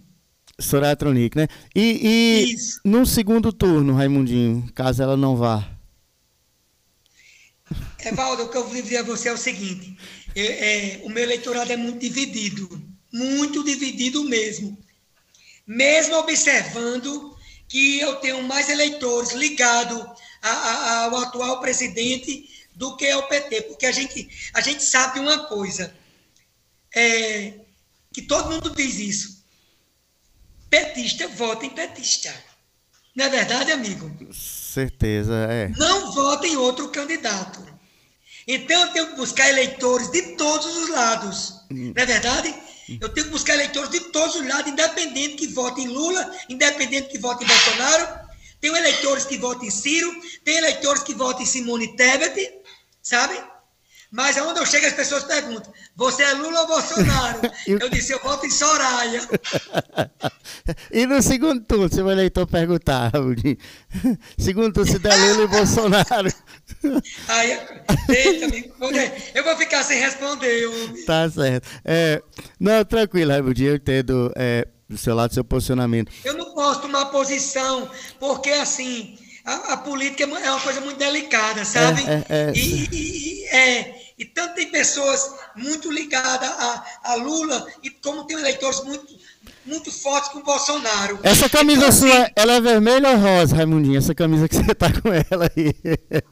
Soraya 0.61 0.95
Tronic, 0.95 1.37
né? 1.37 1.49
E, 1.75 2.55
e 2.55 2.89
no 2.89 3.05
segundo 3.05 3.53
turno, 3.53 3.97
Raimundinho, 3.97 4.71
caso 4.77 5.03
ela 5.03 5.17
não 5.17 5.35
vá. 5.37 5.76
Evaldo, 8.05 8.45
o 8.45 8.49
que 8.49 8.57
eu 8.57 8.65
vou 8.65 8.81
dizer 8.81 8.99
a 8.99 9.03
você 9.03 9.29
é 9.29 9.33
o 9.33 9.39
seguinte: 9.39 9.97
é, 10.35 11.01
o 11.03 11.09
meu 11.09 11.23
eleitorado 11.23 11.73
é 11.73 11.77
muito 11.77 11.99
dividido, 11.99 12.69
muito 13.13 13.65
dividido 13.65 14.23
mesmo. 14.25 14.79
Mesmo 15.67 16.15
observando 16.17 17.37
que 17.69 17.99
eu 17.99 18.17
tenho 18.17 18.43
mais 18.43 18.69
eleitores 18.69 19.33
ligados 19.33 20.01
ao 20.41 21.17
atual 21.17 21.61
presidente 21.61 22.49
do 22.75 22.97
que 22.97 23.11
ao 23.11 23.27
PT, 23.27 23.63
porque 23.63 23.87
a 23.87 23.93
gente, 23.93 24.29
a 24.55 24.61
gente 24.61 24.85
sabe 24.85 25.19
uma 25.19 25.47
coisa, 25.47 25.93
é, 26.95 27.55
que 28.13 28.23
todo 28.23 28.53
mundo 28.53 28.71
diz 28.71 28.97
isso. 28.97 29.45
Petista 30.71 31.27
vota 31.29 31.67
em 31.67 31.71
petista. 31.71 32.33
Não 33.17 33.25
é 33.25 33.29
verdade, 33.31 33.73
amigo? 33.73 34.15
Certeza, 34.31 35.35
é. 35.51 35.69
Não 35.79 36.13
vota 36.13 36.47
em 36.47 36.57
outro 36.57 36.91
candidato. 36.91 37.65
Então 38.47 38.81
eu 38.83 38.93
tenho 38.93 39.07
que 39.09 39.17
buscar 39.17 39.49
eleitores 39.49 40.11
de 40.11 40.37
todos 40.37 40.67
os 40.77 40.89
lados. 40.91 41.55
Hum. 41.71 41.93
Não 41.97 42.03
é 42.03 42.07
verdade? 42.07 42.55
Eu 43.01 43.09
tenho 43.09 43.27
que 43.27 43.33
buscar 43.33 43.55
eleitores 43.55 43.91
de 43.91 44.01
todos 44.13 44.37
os 44.37 44.47
lados, 44.47 44.71
independente 44.71 45.35
que 45.35 45.47
votem 45.49 45.87
em 45.87 45.89
Lula, 45.89 46.31
independente 46.49 47.09
que 47.09 47.19
votem 47.19 47.45
em 47.45 47.51
Bolsonaro. 47.51 48.27
Tem 48.61 48.71
eleitores 48.71 49.25
que 49.25 49.39
votam 49.39 49.65
em 49.65 49.71
Ciro, 49.71 50.15
tem 50.45 50.57
eleitores 50.57 51.03
que 51.03 51.15
votam 51.15 51.43
em 51.43 51.47
Simone 51.47 51.97
Tebet, 51.97 52.53
sabe? 53.03 53.37
Mas 54.17 54.39
aonde 54.39 54.59
eu 54.59 54.65
chego, 54.65 54.87
as 54.87 54.95
pessoas 54.95 55.25
perguntam: 55.25 55.71
você 55.95 56.23
é 56.23 56.33
Lula 56.33 56.63
ou 56.63 56.67
Bolsonaro? 56.67 57.41
eu 57.69 57.91
disse: 57.91 58.13
eu 58.13 58.21
voto 58.21 58.47
em 58.47 58.51
Soraya. 58.51 59.21
e 60.91 61.07
no 61.07 61.21
segundo 61.21 61.61
turno, 61.61 61.87
se 61.93 62.01
o 62.01 62.11
eleitor 62.11 62.47
perguntar, 62.47 63.13
segundo 64.39 64.73
turno, 64.73 64.91
se 64.91 64.99
der 64.99 65.15
Lula 65.15 65.45
e 65.45 65.47
Bolsonaro. 65.49 66.33
Aí, 67.29 67.61
eita, 68.09 68.73
eu 69.35 69.45
vou 69.45 69.57
ficar 69.59 69.85
sem 69.85 70.01
responder. 70.01 70.67
Homem. 70.67 71.05
Tá 71.05 71.29
certo. 71.29 71.69
É, 71.85 72.23
não, 72.59 72.83
tranquilo, 72.87 73.33
Raimundinho, 73.33 73.73
eu 73.73 73.77
entendo 73.77 74.33
é, 74.35 74.67
do 74.89 74.97
seu 74.97 75.15
lado, 75.15 75.29
do 75.29 75.35
seu 75.35 75.45
posicionamento. 75.45 76.11
Eu 76.25 76.39
não 76.39 76.55
posso 76.55 76.81
tomar 76.81 77.05
posição, 77.07 77.91
porque 78.19 78.49
assim 78.49 79.19
a, 79.47 79.75
a, 79.75 79.77
política 79.77 80.25
é, 80.25 80.47
é 80.47 80.51
uma 80.51 80.61
coisa 80.61 80.81
muito 80.81 80.99
delicada, 80.99 81.65
sabe? 81.65 82.03
É, 82.03 82.25
é, 82.29 82.49
é. 82.49 82.53
E, 82.55 82.89
e, 82.91 83.45
é, 83.55 84.06
e 84.19 84.25
tanto 84.25 84.55
tem 84.55 84.71
pessoas 84.71 85.35
muito 85.55 85.91
ligadas 85.91 86.49
a, 86.49 86.85
a 87.05 87.15
Lula, 87.17 87.67
e 87.83 87.91
como 87.91 88.25
tem 88.25 88.39
eleitores 88.39 88.83
muito, 88.85 89.15
muito 89.65 89.93
fortes 89.93 90.31
com 90.31 90.39
o 90.39 90.43
Bolsonaro. 90.43 91.19
Essa 91.23 91.49
camisa 91.49 91.81
então, 91.81 91.93
sua, 91.93 92.23
assim, 92.23 92.33
ela 92.35 92.55
é 92.55 92.61
vermelha 92.61 93.11
ou 93.11 93.17
rosa, 93.19 93.57
Raimundinho? 93.57 93.99
Essa 93.99 94.15
camisa 94.15 94.49
que 94.49 94.57
você 94.57 94.75
tá 94.75 94.91
com 94.93 95.09
ela 95.13 95.51
aí. 95.57 95.75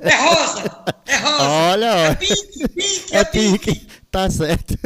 É 0.00 0.14
rosa! 0.16 0.84
É 1.06 1.16
rosa! 1.16 1.42
Olha, 1.42 1.92
olha. 1.92 2.06
É 2.10 2.14
pink, 2.14 2.68
pink, 2.68 3.14
é, 3.14 3.18
é 3.18 3.24
pink. 3.24 3.58
pink. 3.58 3.86
Tá 4.14 4.30
certo. 4.30 4.78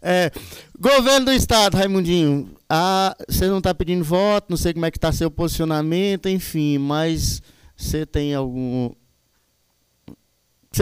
É, 0.00 0.30
governo 0.78 1.26
do 1.26 1.32
Estado, 1.32 1.76
Raimundinho. 1.76 2.56
Ah, 2.68 3.14
você 3.28 3.46
não 3.46 3.58
está 3.58 3.74
pedindo 3.74 4.02
voto, 4.02 4.46
não 4.48 4.56
sei 4.56 4.72
como 4.72 4.86
é 4.86 4.90
que 4.90 4.96
está 4.96 5.12
seu 5.12 5.30
posicionamento, 5.30 6.28
enfim, 6.28 6.78
mas 6.78 7.42
você 7.76 8.06
tem 8.06 8.34
algum. 8.34 8.90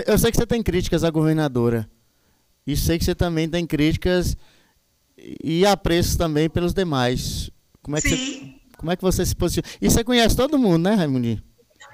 Eu 0.07 0.19
sei 0.19 0.31
que 0.31 0.37
você 0.37 0.47
tem 0.47 0.63
críticas 0.63 1.05
à 1.05 1.11
governadora. 1.11 1.89
E 2.67 2.77
sei 2.77 2.99
que 2.99 3.05
você 3.05 3.15
também 3.15 3.49
tem 3.49 3.67
críticas 3.67 4.37
e 5.17 5.67
apreço 5.67 6.17
também 6.17 6.49
pelos 6.49 6.73
demais. 6.73 7.51
Como 7.83 7.97
é 7.97 8.01
que, 8.01 8.09
Sim. 8.09 8.17
Você, 8.17 8.77
como 8.79 8.93
é 8.93 8.97
que 8.97 9.03
você 9.03 9.25
se 9.25 9.37
posiciona? 9.37 9.69
E 9.81 9.91
você 9.91 10.03
conhece 10.03 10.35
todo 10.35 10.59
mundo, 10.59 10.85
né, 10.85 10.95
Raimundinho? 10.95 11.43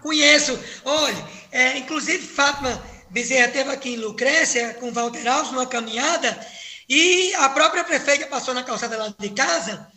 Conheço. 0.03 0.59
Olha, 0.85 1.29
é, 1.51 1.79
inclusive 1.79 2.25
Fátima 2.25 2.81
Bezerra 3.11 3.49
esteve 3.49 3.71
aqui 3.71 3.91
em 3.91 3.97
Lucrécia 3.97 4.75
com 4.75 4.93
Walter 4.93 5.27
Alves 5.27 5.53
numa 5.53 5.67
caminhada 5.67 6.39
e 6.89 7.35
a 7.35 7.49
própria 7.49 7.85
prefeita 7.85 8.27
passou 8.27 8.55
na 8.55 8.63
calçada 8.63 8.97
lá 8.97 9.15
de 9.19 9.31
casa 9.31 9.90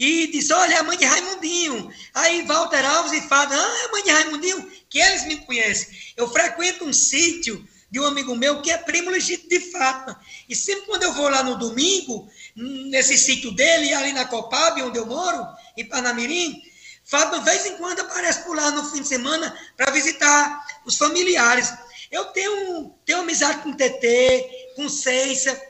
e 0.00 0.28
disse: 0.28 0.50
Olha, 0.54 0.74
é 0.74 0.78
a 0.78 0.82
mãe 0.82 0.96
de 0.96 1.04
Raimundinho. 1.04 1.92
Aí 2.14 2.42
Walter 2.42 2.84
Alves 2.86 3.12
e 3.12 3.28
fala: 3.28 3.54
Ah, 3.54 3.82
é 3.82 3.84
a 3.84 3.92
mãe 3.92 4.02
de 4.02 4.10
Raimundinho, 4.10 4.72
que 4.88 4.98
eles 4.98 5.26
me 5.26 5.36
conhecem. 5.44 5.94
Eu 6.16 6.26
frequento 6.26 6.86
um 6.86 6.92
sítio 6.92 7.62
de 7.90 8.00
um 8.00 8.06
amigo 8.06 8.34
meu 8.34 8.62
que 8.62 8.70
é 8.70 8.78
primo 8.78 9.10
legítimo 9.10 9.50
de 9.50 9.60
Fátima. 9.60 10.18
E 10.48 10.56
sempre 10.56 10.86
quando 10.86 11.02
eu 11.02 11.12
vou 11.12 11.28
lá 11.28 11.42
no 11.42 11.58
domingo, 11.58 12.30
nesse 12.56 13.18
sítio 13.18 13.50
dele, 13.52 13.92
ali 13.92 14.12
na 14.12 14.24
Copab, 14.24 14.80
onde 14.82 14.98
eu 14.98 15.04
moro, 15.04 15.46
em 15.76 15.84
Panamirim, 15.84 16.62
Fátima, 17.04 17.40
de 17.40 17.44
vez 17.44 17.66
em 17.66 17.76
quando, 17.76 18.00
aparece 18.00 18.42
por 18.44 18.56
lá 18.56 18.70
no 18.70 18.88
fim 18.90 19.02
de 19.02 19.08
semana 19.08 19.54
para 19.76 19.90
visitar 19.90 20.64
os 20.86 20.96
familiares. 20.96 21.74
Eu 22.10 22.26
tenho, 22.26 22.94
tenho 23.04 23.20
amizade 23.20 23.62
com 23.62 23.70
o 23.70 23.76
TT, 23.76 24.72
com 24.76 24.88
Ceissa, 24.88 25.60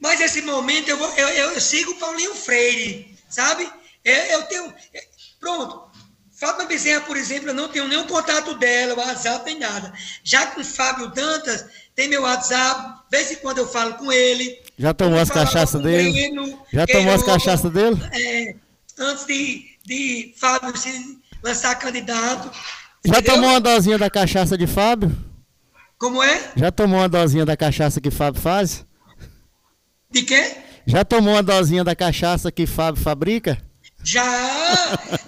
mas 0.00 0.18
esse 0.18 0.40
momento 0.40 0.88
eu, 0.88 0.96
vou, 0.96 1.08
eu, 1.14 1.28
eu, 1.28 1.60
sigo 1.60 1.94
Paulinho 1.96 2.34
Freire, 2.34 3.09
sabe? 3.30 3.70
Eu, 4.04 4.14
eu 4.14 4.42
tenho. 4.44 4.74
Pronto. 5.38 5.90
Fátima 6.40 6.64
Bezerra, 6.64 7.02
por 7.02 7.18
exemplo, 7.18 7.50
eu 7.50 7.54
não 7.54 7.68
tenho 7.68 7.86
nenhum 7.86 8.06
contato 8.06 8.54
dela, 8.54 8.94
WhatsApp, 8.94 9.44
nem 9.44 9.58
nada. 9.58 9.92
Já 10.24 10.46
com 10.46 10.64
Fábio 10.64 11.08
Dantas, 11.08 11.66
tem 11.94 12.08
meu 12.08 12.22
WhatsApp, 12.22 13.02
de 13.10 13.18
vez 13.18 13.30
em 13.30 13.36
quando 13.36 13.58
eu 13.58 13.68
falo 13.68 13.92
com 13.94 14.10
ele. 14.10 14.58
Já 14.78 14.94
tomou 14.94 15.18
as 15.18 15.28
cachaças 15.28 15.82
dele? 15.82 16.32
Já 16.72 16.86
tomou 16.86 17.12
as 17.12 17.22
cachaças 17.22 17.70
dele? 17.70 18.00
É, 18.14 18.54
antes 18.98 19.26
de, 19.26 19.76
de 19.84 20.34
Fábio 20.38 20.74
se 20.78 21.18
lançar 21.42 21.74
candidato. 21.74 22.50
Já 23.04 23.18
entendeu? 23.18 23.34
tomou 23.34 23.50
uma 23.50 23.60
dosinha 23.60 23.98
da 23.98 24.08
cachaça 24.08 24.56
de 24.56 24.66
Fábio? 24.66 25.14
Como 25.98 26.22
é? 26.22 26.52
Já 26.56 26.72
tomou 26.72 27.00
uma 27.00 27.08
dosinha 27.08 27.44
da 27.44 27.54
cachaça 27.54 28.00
que 28.00 28.10
Fábio 28.10 28.40
faz? 28.40 28.82
De 30.10 30.22
quê? 30.22 30.56
Já 30.90 31.04
tomou 31.04 31.34
uma 31.34 31.42
dosinha 31.42 31.84
da 31.84 31.94
cachaça 31.94 32.50
que 32.50 32.66
Fábio 32.66 33.00
fabrica? 33.00 33.56
Já! 34.02 34.24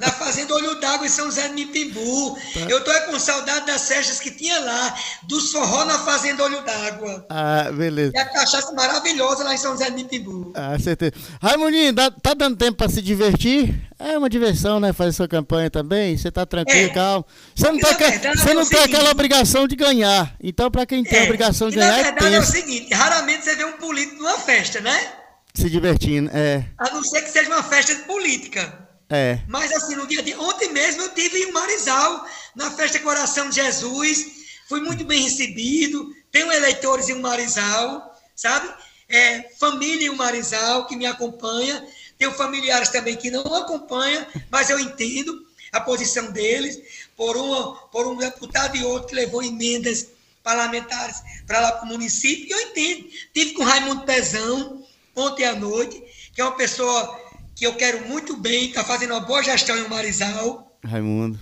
Na 0.01 0.11
Fazenda 0.11 0.55
Olho 0.55 0.81
d'Água 0.81 1.07
em 1.07 1.09
São 1.09 1.27
José 1.27 1.49
Mipimbu. 1.51 2.35
Tá. 2.35 2.61
Eu 2.69 2.83
tô 2.83 2.91
com 3.03 3.17
saudade 3.17 3.67
das 3.67 3.87
festas 3.87 4.19
que 4.19 4.33
tinha 4.33 4.59
lá, 4.59 4.93
dos 5.23 5.53
forró 5.53 5.85
na 5.85 6.01
Fazenda 6.01 6.43
Olho 6.43 6.63
d'Água. 6.63 7.25
Ah, 7.31 7.71
beleza. 7.71 8.11
E 8.13 8.19
a 8.19 8.25
cachaça 8.25 8.73
maravilhosa 8.73 9.45
lá 9.45 9.55
em 9.55 9.57
São 9.57 9.71
José 9.73 9.89
Mipimbu. 9.91 10.53
Ah, 10.57 10.77
certeza. 10.81 11.13
Raimundinho, 11.41 11.95
tá 11.95 12.35
dando 12.35 12.57
tempo 12.57 12.79
para 12.79 12.89
se 12.89 13.01
divertir? 13.01 13.73
É 14.01 14.19
uma 14.19 14.29
diversão, 14.29 14.81
né? 14.81 14.93
Fazer 14.93 15.13
sua 15.13 15.29
campanha 15.29 15.71
também. 15.71 16.19
Você 16.19 16.29
tá 16.33 16.45
tranquilo, 16.45 16.91
é. 16.91 16.95
calmo. 16.95 17.25
Você 17.55 17.71
não, 17.71 17.79
tá, 17.79 17.93
verdade, 17.93 18.41
você 18.41 18.53
não 18.53 18.63
é 18.63 18.65
tem 18.65 18.79
seguinte, 18.81 18.97
aquela 18.97 19.11
obrigação 19.13 19.69
de 19.69 19.77
ganhar. 19.77 20.35
Então, 20.43 20.69
para 20.73 20.85
quem 20.87 21.05
tem 21.05 21.21
é. 21.21 21.23
a 21.23 21.25
obrigação 21.25 21.69
de 21.71 21.77
e 21.77 21.79
ganhar. 21.79 21.93
Na 21.93 21.99
é 22.01 22.03
verdade, 22.03 22.35
é, 22.35 22.39
é 22.39 22.41
o 22.41 22.45
seguinte: 22.45 22.93
raramente 22.93 23.45
você 23.45 23.55
vê 23.55 23.65
um 23.65 23.75
político 23.75 24.17
numa 24.17 24.39
festa, 24.39 24.81
né? 24.81 25.22
Se 25.55 25.69
divertindo, 25.69 26.31
é. 26.33 26.65
A 26.79 26.91
não 26.91 27.05
ser 27.05 27.23
que 27.23 27.31
seja 27.31 27.49
uma 27.49 27.63
festa 27.63 27.95
de 27.95 28.03
política. 28.03 28.89
É. 29.11 29.41
Mas 29.47 29.71
assim, 29.73 29.95
no 29.95 30.07
dia 30.07 30.23
de 30.23 30.35
ontem 30.35 30.73
mesmo 30.73 31.03
eu 31.03 31.09
tive 31.11 31.39
em 31.39 31.53
Marizal, 31.53 32.27
na 32.57 32.71
festa 32.71 32.99
Coração 32.99 33.51
de 33.51 33.57
Jesus. 33.57 34.43
Fui 34.69 34.81
muito 34.81 35.05
bem 35.05 35.23
recebido. 35.23 36.15
Tenho 36.31 36.51
eleitores 36.51 37.11
em 37.11 37.21
Marizal, 37.21 38.19
sabe? 38.35 38.73
É, 39.09 39.51
família 39.61 40.09
em 40.09 40.17
Marizal 40.17 40.87
que 40.87 40.97
me 40.97 41.05
acompanha. 41.05 41.87
Tenho 42.17 42.33
familiares 42.33 42.89
também 42.89 43.17
que 43.17 43.31
não 43.31 43.55
acompanham, 43.55 44.27
mas 44.51 44.71
eu 44.71 44.79
entendo 44.79 45.47
a 45.73 45.81
posição 45.81 46.33
deles. 46.33 46.81
Por, 47.15 47.37
uma, 47.37 47.75
por 47.89 48.07
um 48.07 48.17
deputado 48.17 48.77
e 48.77 48.85
outro 48.85 49.09
que 49.09 49.15
levou 49.15 49.43
emendas 49.43 50.07
parlamentares 50.43 51.23
para 51.47 51.61
lá 51.61 51.73
para 51.73 51.85
o 51.85 51.89
município, 51.89 52.49
e 52.49 52.51
eu 52.51 52.61
entendo. 52.69 53.09
Tive 53.35 53.53
com 53.53 53.63
Raimundo 53.63 54.05
Pezão, 54.05 54.83
ontem 55.17 55.45
à 55.45 55.55
noite, 55.55 56.03
que 56.35 56.41
é 56.41 56.45
uma 56.45 56.57
pessoa 56.57 57.21
que 57.55 57.67
eu 57.67 57.75
quero 57.75 58.09
muito 58.09 58.37
bem, 58.37 58.67
está 58.67 58.83
fazendo 58.83 59.13
uma 59.13 59.21
boa 59.21 59.43
gestão 59.43 59.77
em 59.77 59.89
Marizal. 59.89 60.79
Raimundo. 60.85 61.39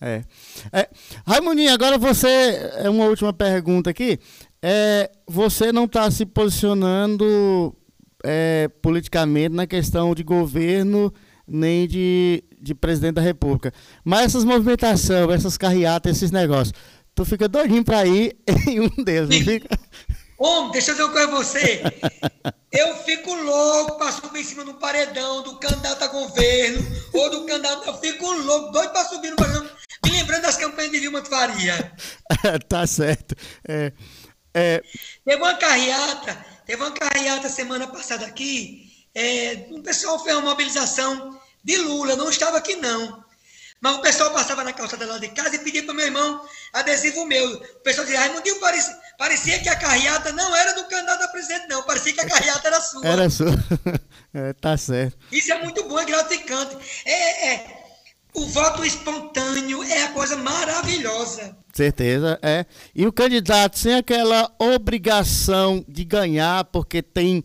É. 0.00 0.22
é. 0.72 0.88
Raimundinho, 1.26 1.72
agora 1.72 1.98
você. 1.98 2.28
É 2.76 2.88
uma 2.88 3.06
última 3.06 3.32
pergunta 3.32 3.90
aqui. 3.90 4.18
É, 4.62 5.10
você 5.26 5.72
não 5.72 5.84
está 5.84 6.10
se 6.10 6.24
posicionando 6.24 7.74
é, 8.24 8.68
politicamente 8.80 9.54
na 9.54 9.66
questão 9.66 10.14
de 10.14 10.22
governo 10.22 11.12
nem 11.46 11.88
de, 11.88 12.44
de 12.60 12.74
presidente 12.74 13.14
da 13.14 13.22
República. 13.22 13.72
Mas 14.04 14.26
essas 14.26 14.44
movimentações, 14.44 15.30
essas 15.30 15.56
carreatas, 15.56 16.16
esses 16.16 16.30
negócios, 16.30 16.74
tu 17.14 17.24
fica 17.24 17.48
doidinho 17.48 17.84
para 17.84 18.06
ir 18.06 18.36
em 18.68 18.80
um 18.80 19.02
deles, 19.02 19.30
não 19.30 19.38
fica? 19.44 19.68
Homem, 20.38 20.70
deixa 20.70 20.92
eu 20.92 20.94
dizer 20.94 21.04
uma 21.04 21.12
coisa 21.12 21.28
a 21.28 21.34
você. 21.34 21.82
Eu 22.70 22.96
fico 22.98 23.34
louco 23.34 23.98
para 23.98 24.12
subir 24.12 24.40
em 24.40 24.44
cima 24.44 24.64
do 24.64 24.74
paredão 24.74 25.42
do 25.42 25.58
candidato 25.58 26.04
a 26.04 26.06
governo 26.06 26.86
ou 27.12 27.30
do 27.30 27.44
candidato. 27.44 27.88
Eu 27.88 27.98
fico 27.98 28.30
louco, 28.30 28.70
doido 28.70 28.92
para 28.92 29.08
subir 29.08 29.30
no 29.30 29.36
paredão. 29.36 29.68
Me 30.04 30.12
lembrando 30.12 30.42
das 30.42 30.56
campanhas 30.56 30.92
de 30.92 31.00
Vilma 31.00 31.24
Faria. 31.24 31.92
tá 32.68 32.86
certo. 32.86 33.34
É, 33.66 33.92
é... 34.54 34.82
Teve 35.24 35.42
uma 35.42 35.54
carreata, 35.54 36.46
teve 36.64 36.82
uma 36.82 36.92
carreata 36.92 37.48
semana 37.48 37.88
passada 37.88 38.24
aqui. 38.24 38.88
É, 39.14 39.66
um 39.70 39.82
pessoal 39.82 40.22
fez 40.22 40.36
uma 40.36 40.50
mobilização 40.50 41.40
de 41.64 41.76
Lula, 41.78 42.14
não 42.14 42.30
estava 42.30 42.58
aqui 42.58 42.76
não. 42.76 43.24
Mas 43.80 43.96
o 43.96 44.00
pessoal 44.00 44.32
passava 44.32 44.64
na 44.64 44.72
calçada 44.72 45.06
lá 45.06 45.18
de 45.18 45.28
casa 45.28 45.54
e 45.54 45.58
pedia 45.60 45.84
para 45.84 45.94
meu 45.94 46.06
irmão 46.06 46.40
adesivo 46.72 47.24
meu. 47.24 47.54
O 47.54 47.80
pessoal 47.80 48.04
dizia, 48.04 48.20
Raimundinho, 48.20 48.58
parecia, 48.58 48.98
parecia 49.16 49.58
que 49.60 49.68
a 49.68 49.76
carreata 49.76 50.32
não 50.32 50.54
era 50.54 50.74
do 50.74 50.84
candidato 50.88 51.22
a 51.22 51.28
presidente, 51.28 51.68
não. 51.68 51.82
Parecia 51.84 52.12
que 52.12 52.20
a 52.20 52.28
carreata 52.28 52.66
era 52.66 52.80
sua. 52.80 53.06
Era 53.06 53.30
sua. 53.30 53.52
é, 54.34 54.52
tá 54.54 54.76
certo. 54.76 55.16
Isso 55.30 55.52
é 55.52 55.62
muito 55.62 55.84
bom, 55.88 55.98
é 55.98 56.04
gratificante. 56.04 56.76
É, 57.04 57.54
é, 57.54 57.78
o 58.34 58.46
voto 58.46 58.84
espontâneo 58.84 59.82
é 59.84 60.04
a 60.04 60.08
coisa 60.08 60.36
maravilhosa. 60.36 61.56
Certeza, 61.72 62.38
é. 62.42 62.66
E 62.94 63.06
o 63.06 63.12
candidato 63.12 63.78
sem 63.78 63.94
aquela 63.94 64.50
obrigação 64.58 65.84
de 65.88 66.04
ganhar, 66.04 66.64
porque 66.64 67.00
tem 67.00 67.44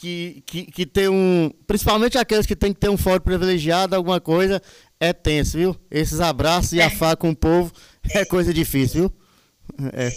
que, 0.00 0.42
que, 0.46 0.66
que 0.66 0.86
ter 0.86 1.08
um. 1.08 1.50
Principalmente 1.66 2.18
aqueles 2.18 2.46
que 2.46 2.54
tem 2.54 2.72
que 2.72 2.80
ter 2.80 2.88
um 2.88 2.96
fórum 2.96 3.20
privilegiado, 3.20 3.96
alguma 3.96 4.20
coisa, 4.20 4.62
é 5.00 5.12
tenso, 5.12 5.58
viu? 5.58 5.76
Esses 5.90 6.20
abraços 6.20 6.72
e 6.72 6.80
a 6.80 6.90
faca 6.90 7.16
com 7.16 7.30
o 7.30 7.36
povo 7.36 7.72
é 8.10 8.24
coisa 8.24 8.52
difícil, 8.52 9.02
viu? 9.02 9.90
É, 9.92 10.12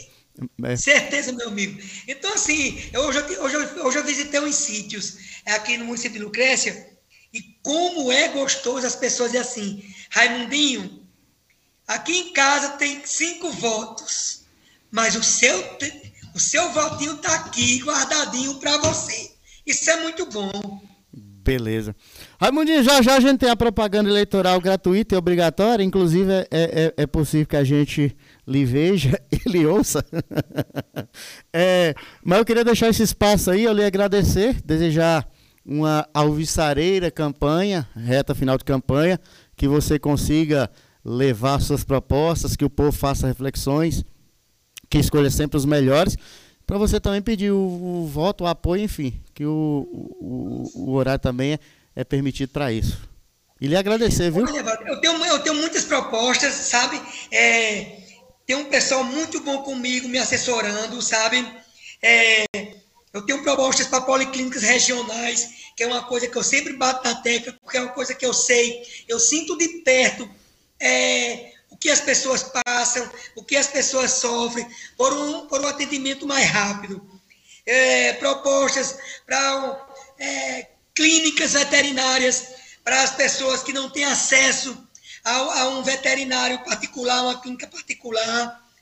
é. 0.63 0.75
Certeza, 0.75 1.33
meu 1.33 1.49
amigo. 1.49 1.81
Então, 2.07 2.33
assim, 2.33 2.79
eu 2.93 3.11
já, 3.11 3.19
eu, 3.21 3.49
já, 3.49 3.57
eu 3.57 3.91
já 3.91 4.01
visitei 4.01 4.39
uns 4.39 4.55
sítios 4.55 5.17
aqui 5.45 5.77
no 5.77 5.85
município 5.85 6.19
de 6.19 6.25
Lucrécia 6.25 6.89
e 7.33 7.41
como 7.61 8.11
é 8.11 8.29
gostoso 8.29 8.85
as 8.87 8.95
pessoas 8.95 9.31
dizer 9.31 9.43
assim, 9.43 9.83
Raimundinho, 10.09 11.05
aqui 11.87 12.13
em 12.13 12.33
casa 12.33 12.69
tem 12.77 13.05
cinco 13.05 13.51
votos, 13.51 14.45
mas 14.89 15.15
o 15.15 15.23
seu, 15.23 15.77
o 16.33 16.39
seu 16.39 16.71
votinho 16.71 17.15
está 17.15 17.35
aqui 17.35 17.79
guardadinho 17.83 18.55
para 18.55 18.77
você. 18.77 19.31
Isso 19.65 19.89
é 19.89 20.01
muito 20.01 20.25
bom. 20.27 20.81
Beleza. 21.11 21.95
Raimundinho, 22.41 22.81
já 22.81 23.01
já 23.01 23.17
a 23.17 23.19
gente 23.19 23.37
tem 23.37 23.49
a 23.49 23.55
propaganda 23.55 24.09
eleitoral 24.09 24.61
gratuita 24.61 25.13
e 25.13 25.17
obrigatória, 25.17 25.83
inclusive 25.83 26.31
é, 26.31 26.47
é, 26.49 26.93
é 26.95 27.05
possível 27.05 27.45
que 27.45 27.57
a 27.57 27.65
gente 27.65 28.15
lhe 28.47 28.63
veja 28.63 29.21
e 29.29 29.49
lhe 29.49 29.65
ouça. 29.65 30.05
é, 31.51 31.93
mas 32.23 32.39
eu 32.39 32.45
queria 32.45 32.63
deixar 32.63 32.87
esse 32.87 33.03
espaço 33.03 33.51
aí, 33.51 33.65
eu 33.65 33.73
lhe 33.73 33.83
agradecer, 33.83 34.55
desejar 34.63 35.27
uma 35.65 36.07
alvissareira 36.13 37.11
campanha, 37.11 37.85
reta 37.93 38.33
final 38.33 38.57
de 38.57 38.63
campanha, 38.63 39.19
que 39.57 39.67
você 39.67 39.99
consiga 39.99 40.71
levar 41.03 41.59
suas 41.59 41.83
propostas, 41.83 42.55
que 42.55 42.63
o 42.63 42.69
povo 42.69 42.93
faça 42.93 43.27
reflexões, 43.27 44.05
que 44.89 44.97
escolha 44.97 45.29
sempre 45.29 45.57
os 45.57 45.65
melhores 45.65 46.15
para 46.69 46.77
você 46.77 46.99
também 46.99 47.19
pedir 47.19 47.49
o, 47.49 47.57
o, 47.57 48.07
voto, 48.07 48.43
o 48.43 48.47
apoio, 48.47 48.83
enfim, 48.83 49.19
que 49.33 49.43
o, 49.43 49.87
o, 49.91 50.63
o 50.75 50.93
horário 50.93 51.19
também 51.19 51.53
é, 51.53 51.59
é 51.95 52.03
permitido 52.03 52.49
para 52.49 52.71
isso. 52.71 52.97
E 53.59 53.67
lhe 53.67 53.75
agradecer, 53.75 54.31
viu? 54.31 54.45
Eu 54.47 55.01
tenho, 55.01 55.25
eu 55.25 55.39
tenho 55.39 55.55
muitas 55.55 55.83
propostas, 55.83 56.53
sabe? 56.53 57.01
É, 57.31 57.97
tem 58.45 58.55
um 58.55 58.65
pessoal 58.65 59.03
muito 59.03 59.41
bom 59.41 59.63
comigo, 59.63 60.07
me 60.07 60.17
assessorando, 60.17 61.01
sabe? 61.01 61.45
É, 62.01 62.45
eu 63.13 63.25
tenho 63.25 63.43
propostas 63.43 63.87
para 63.87 64.01
policlínicas 64.01 64.63
regionais, 64.63 65.49
que 65.75 65.83
é 65.83 65.87
uma 65.87 66.03
coisa 66.03 66.27
que 66.27 66.37
eu 66.37 66.43
sempre 66.43 66.73
bato 66.73 67.07
na 67.07 67.15
tecla, 67.15 67.53
porque 67.61 67.77
é 67.77 67.81
uma 67.81 67.91
coisa 67.91 68.13
que 68.13 68.25
eu 68.25 68.33
sei, 68.33 68.81
eu 69.07 69.19
sinto 69.19 69.57
de 69.57 69.67
perto 69.83 70.29
é, 70.79 71.51
que 71.79 71.89
as 71.89 72.01
pessoas 72.01 72.43
passam, 72.43 73.09
o 73.35 73.43
que 73.43 73.55
as 73.55 73.67
pessoas 73.67 74.11
sofrem, 74.11 74.67
por 74.97 75.13
um, 75.13 75.47
por 75.47 75.61
um 75.61 75.67
atendimento 75.67 76.27
mais 76.27 76.49
rápido. 76.49 77.01
É, 77.65 78.13
propostas 78.13 78.97
para 79.25 79.87
é, 80.17 80.67
clínicas 80.99 81.53
veterinárias 81.53 82.49
para 82.83 83.01
as 83.03 83.11
pessoas 83.11 83.63
que 83.63 83.71
não 83.71 83.89
têm 83.89 84.03
acesso 84.03 84.77
a, 85.23 85.61
a 85.61 85.69
um 85.69 85.81
veterinário 85.81 86.61
particular, 86.65 87.21
uma 87.23 87.39
clínica 87.39 87.67
particular. 87.67 88.58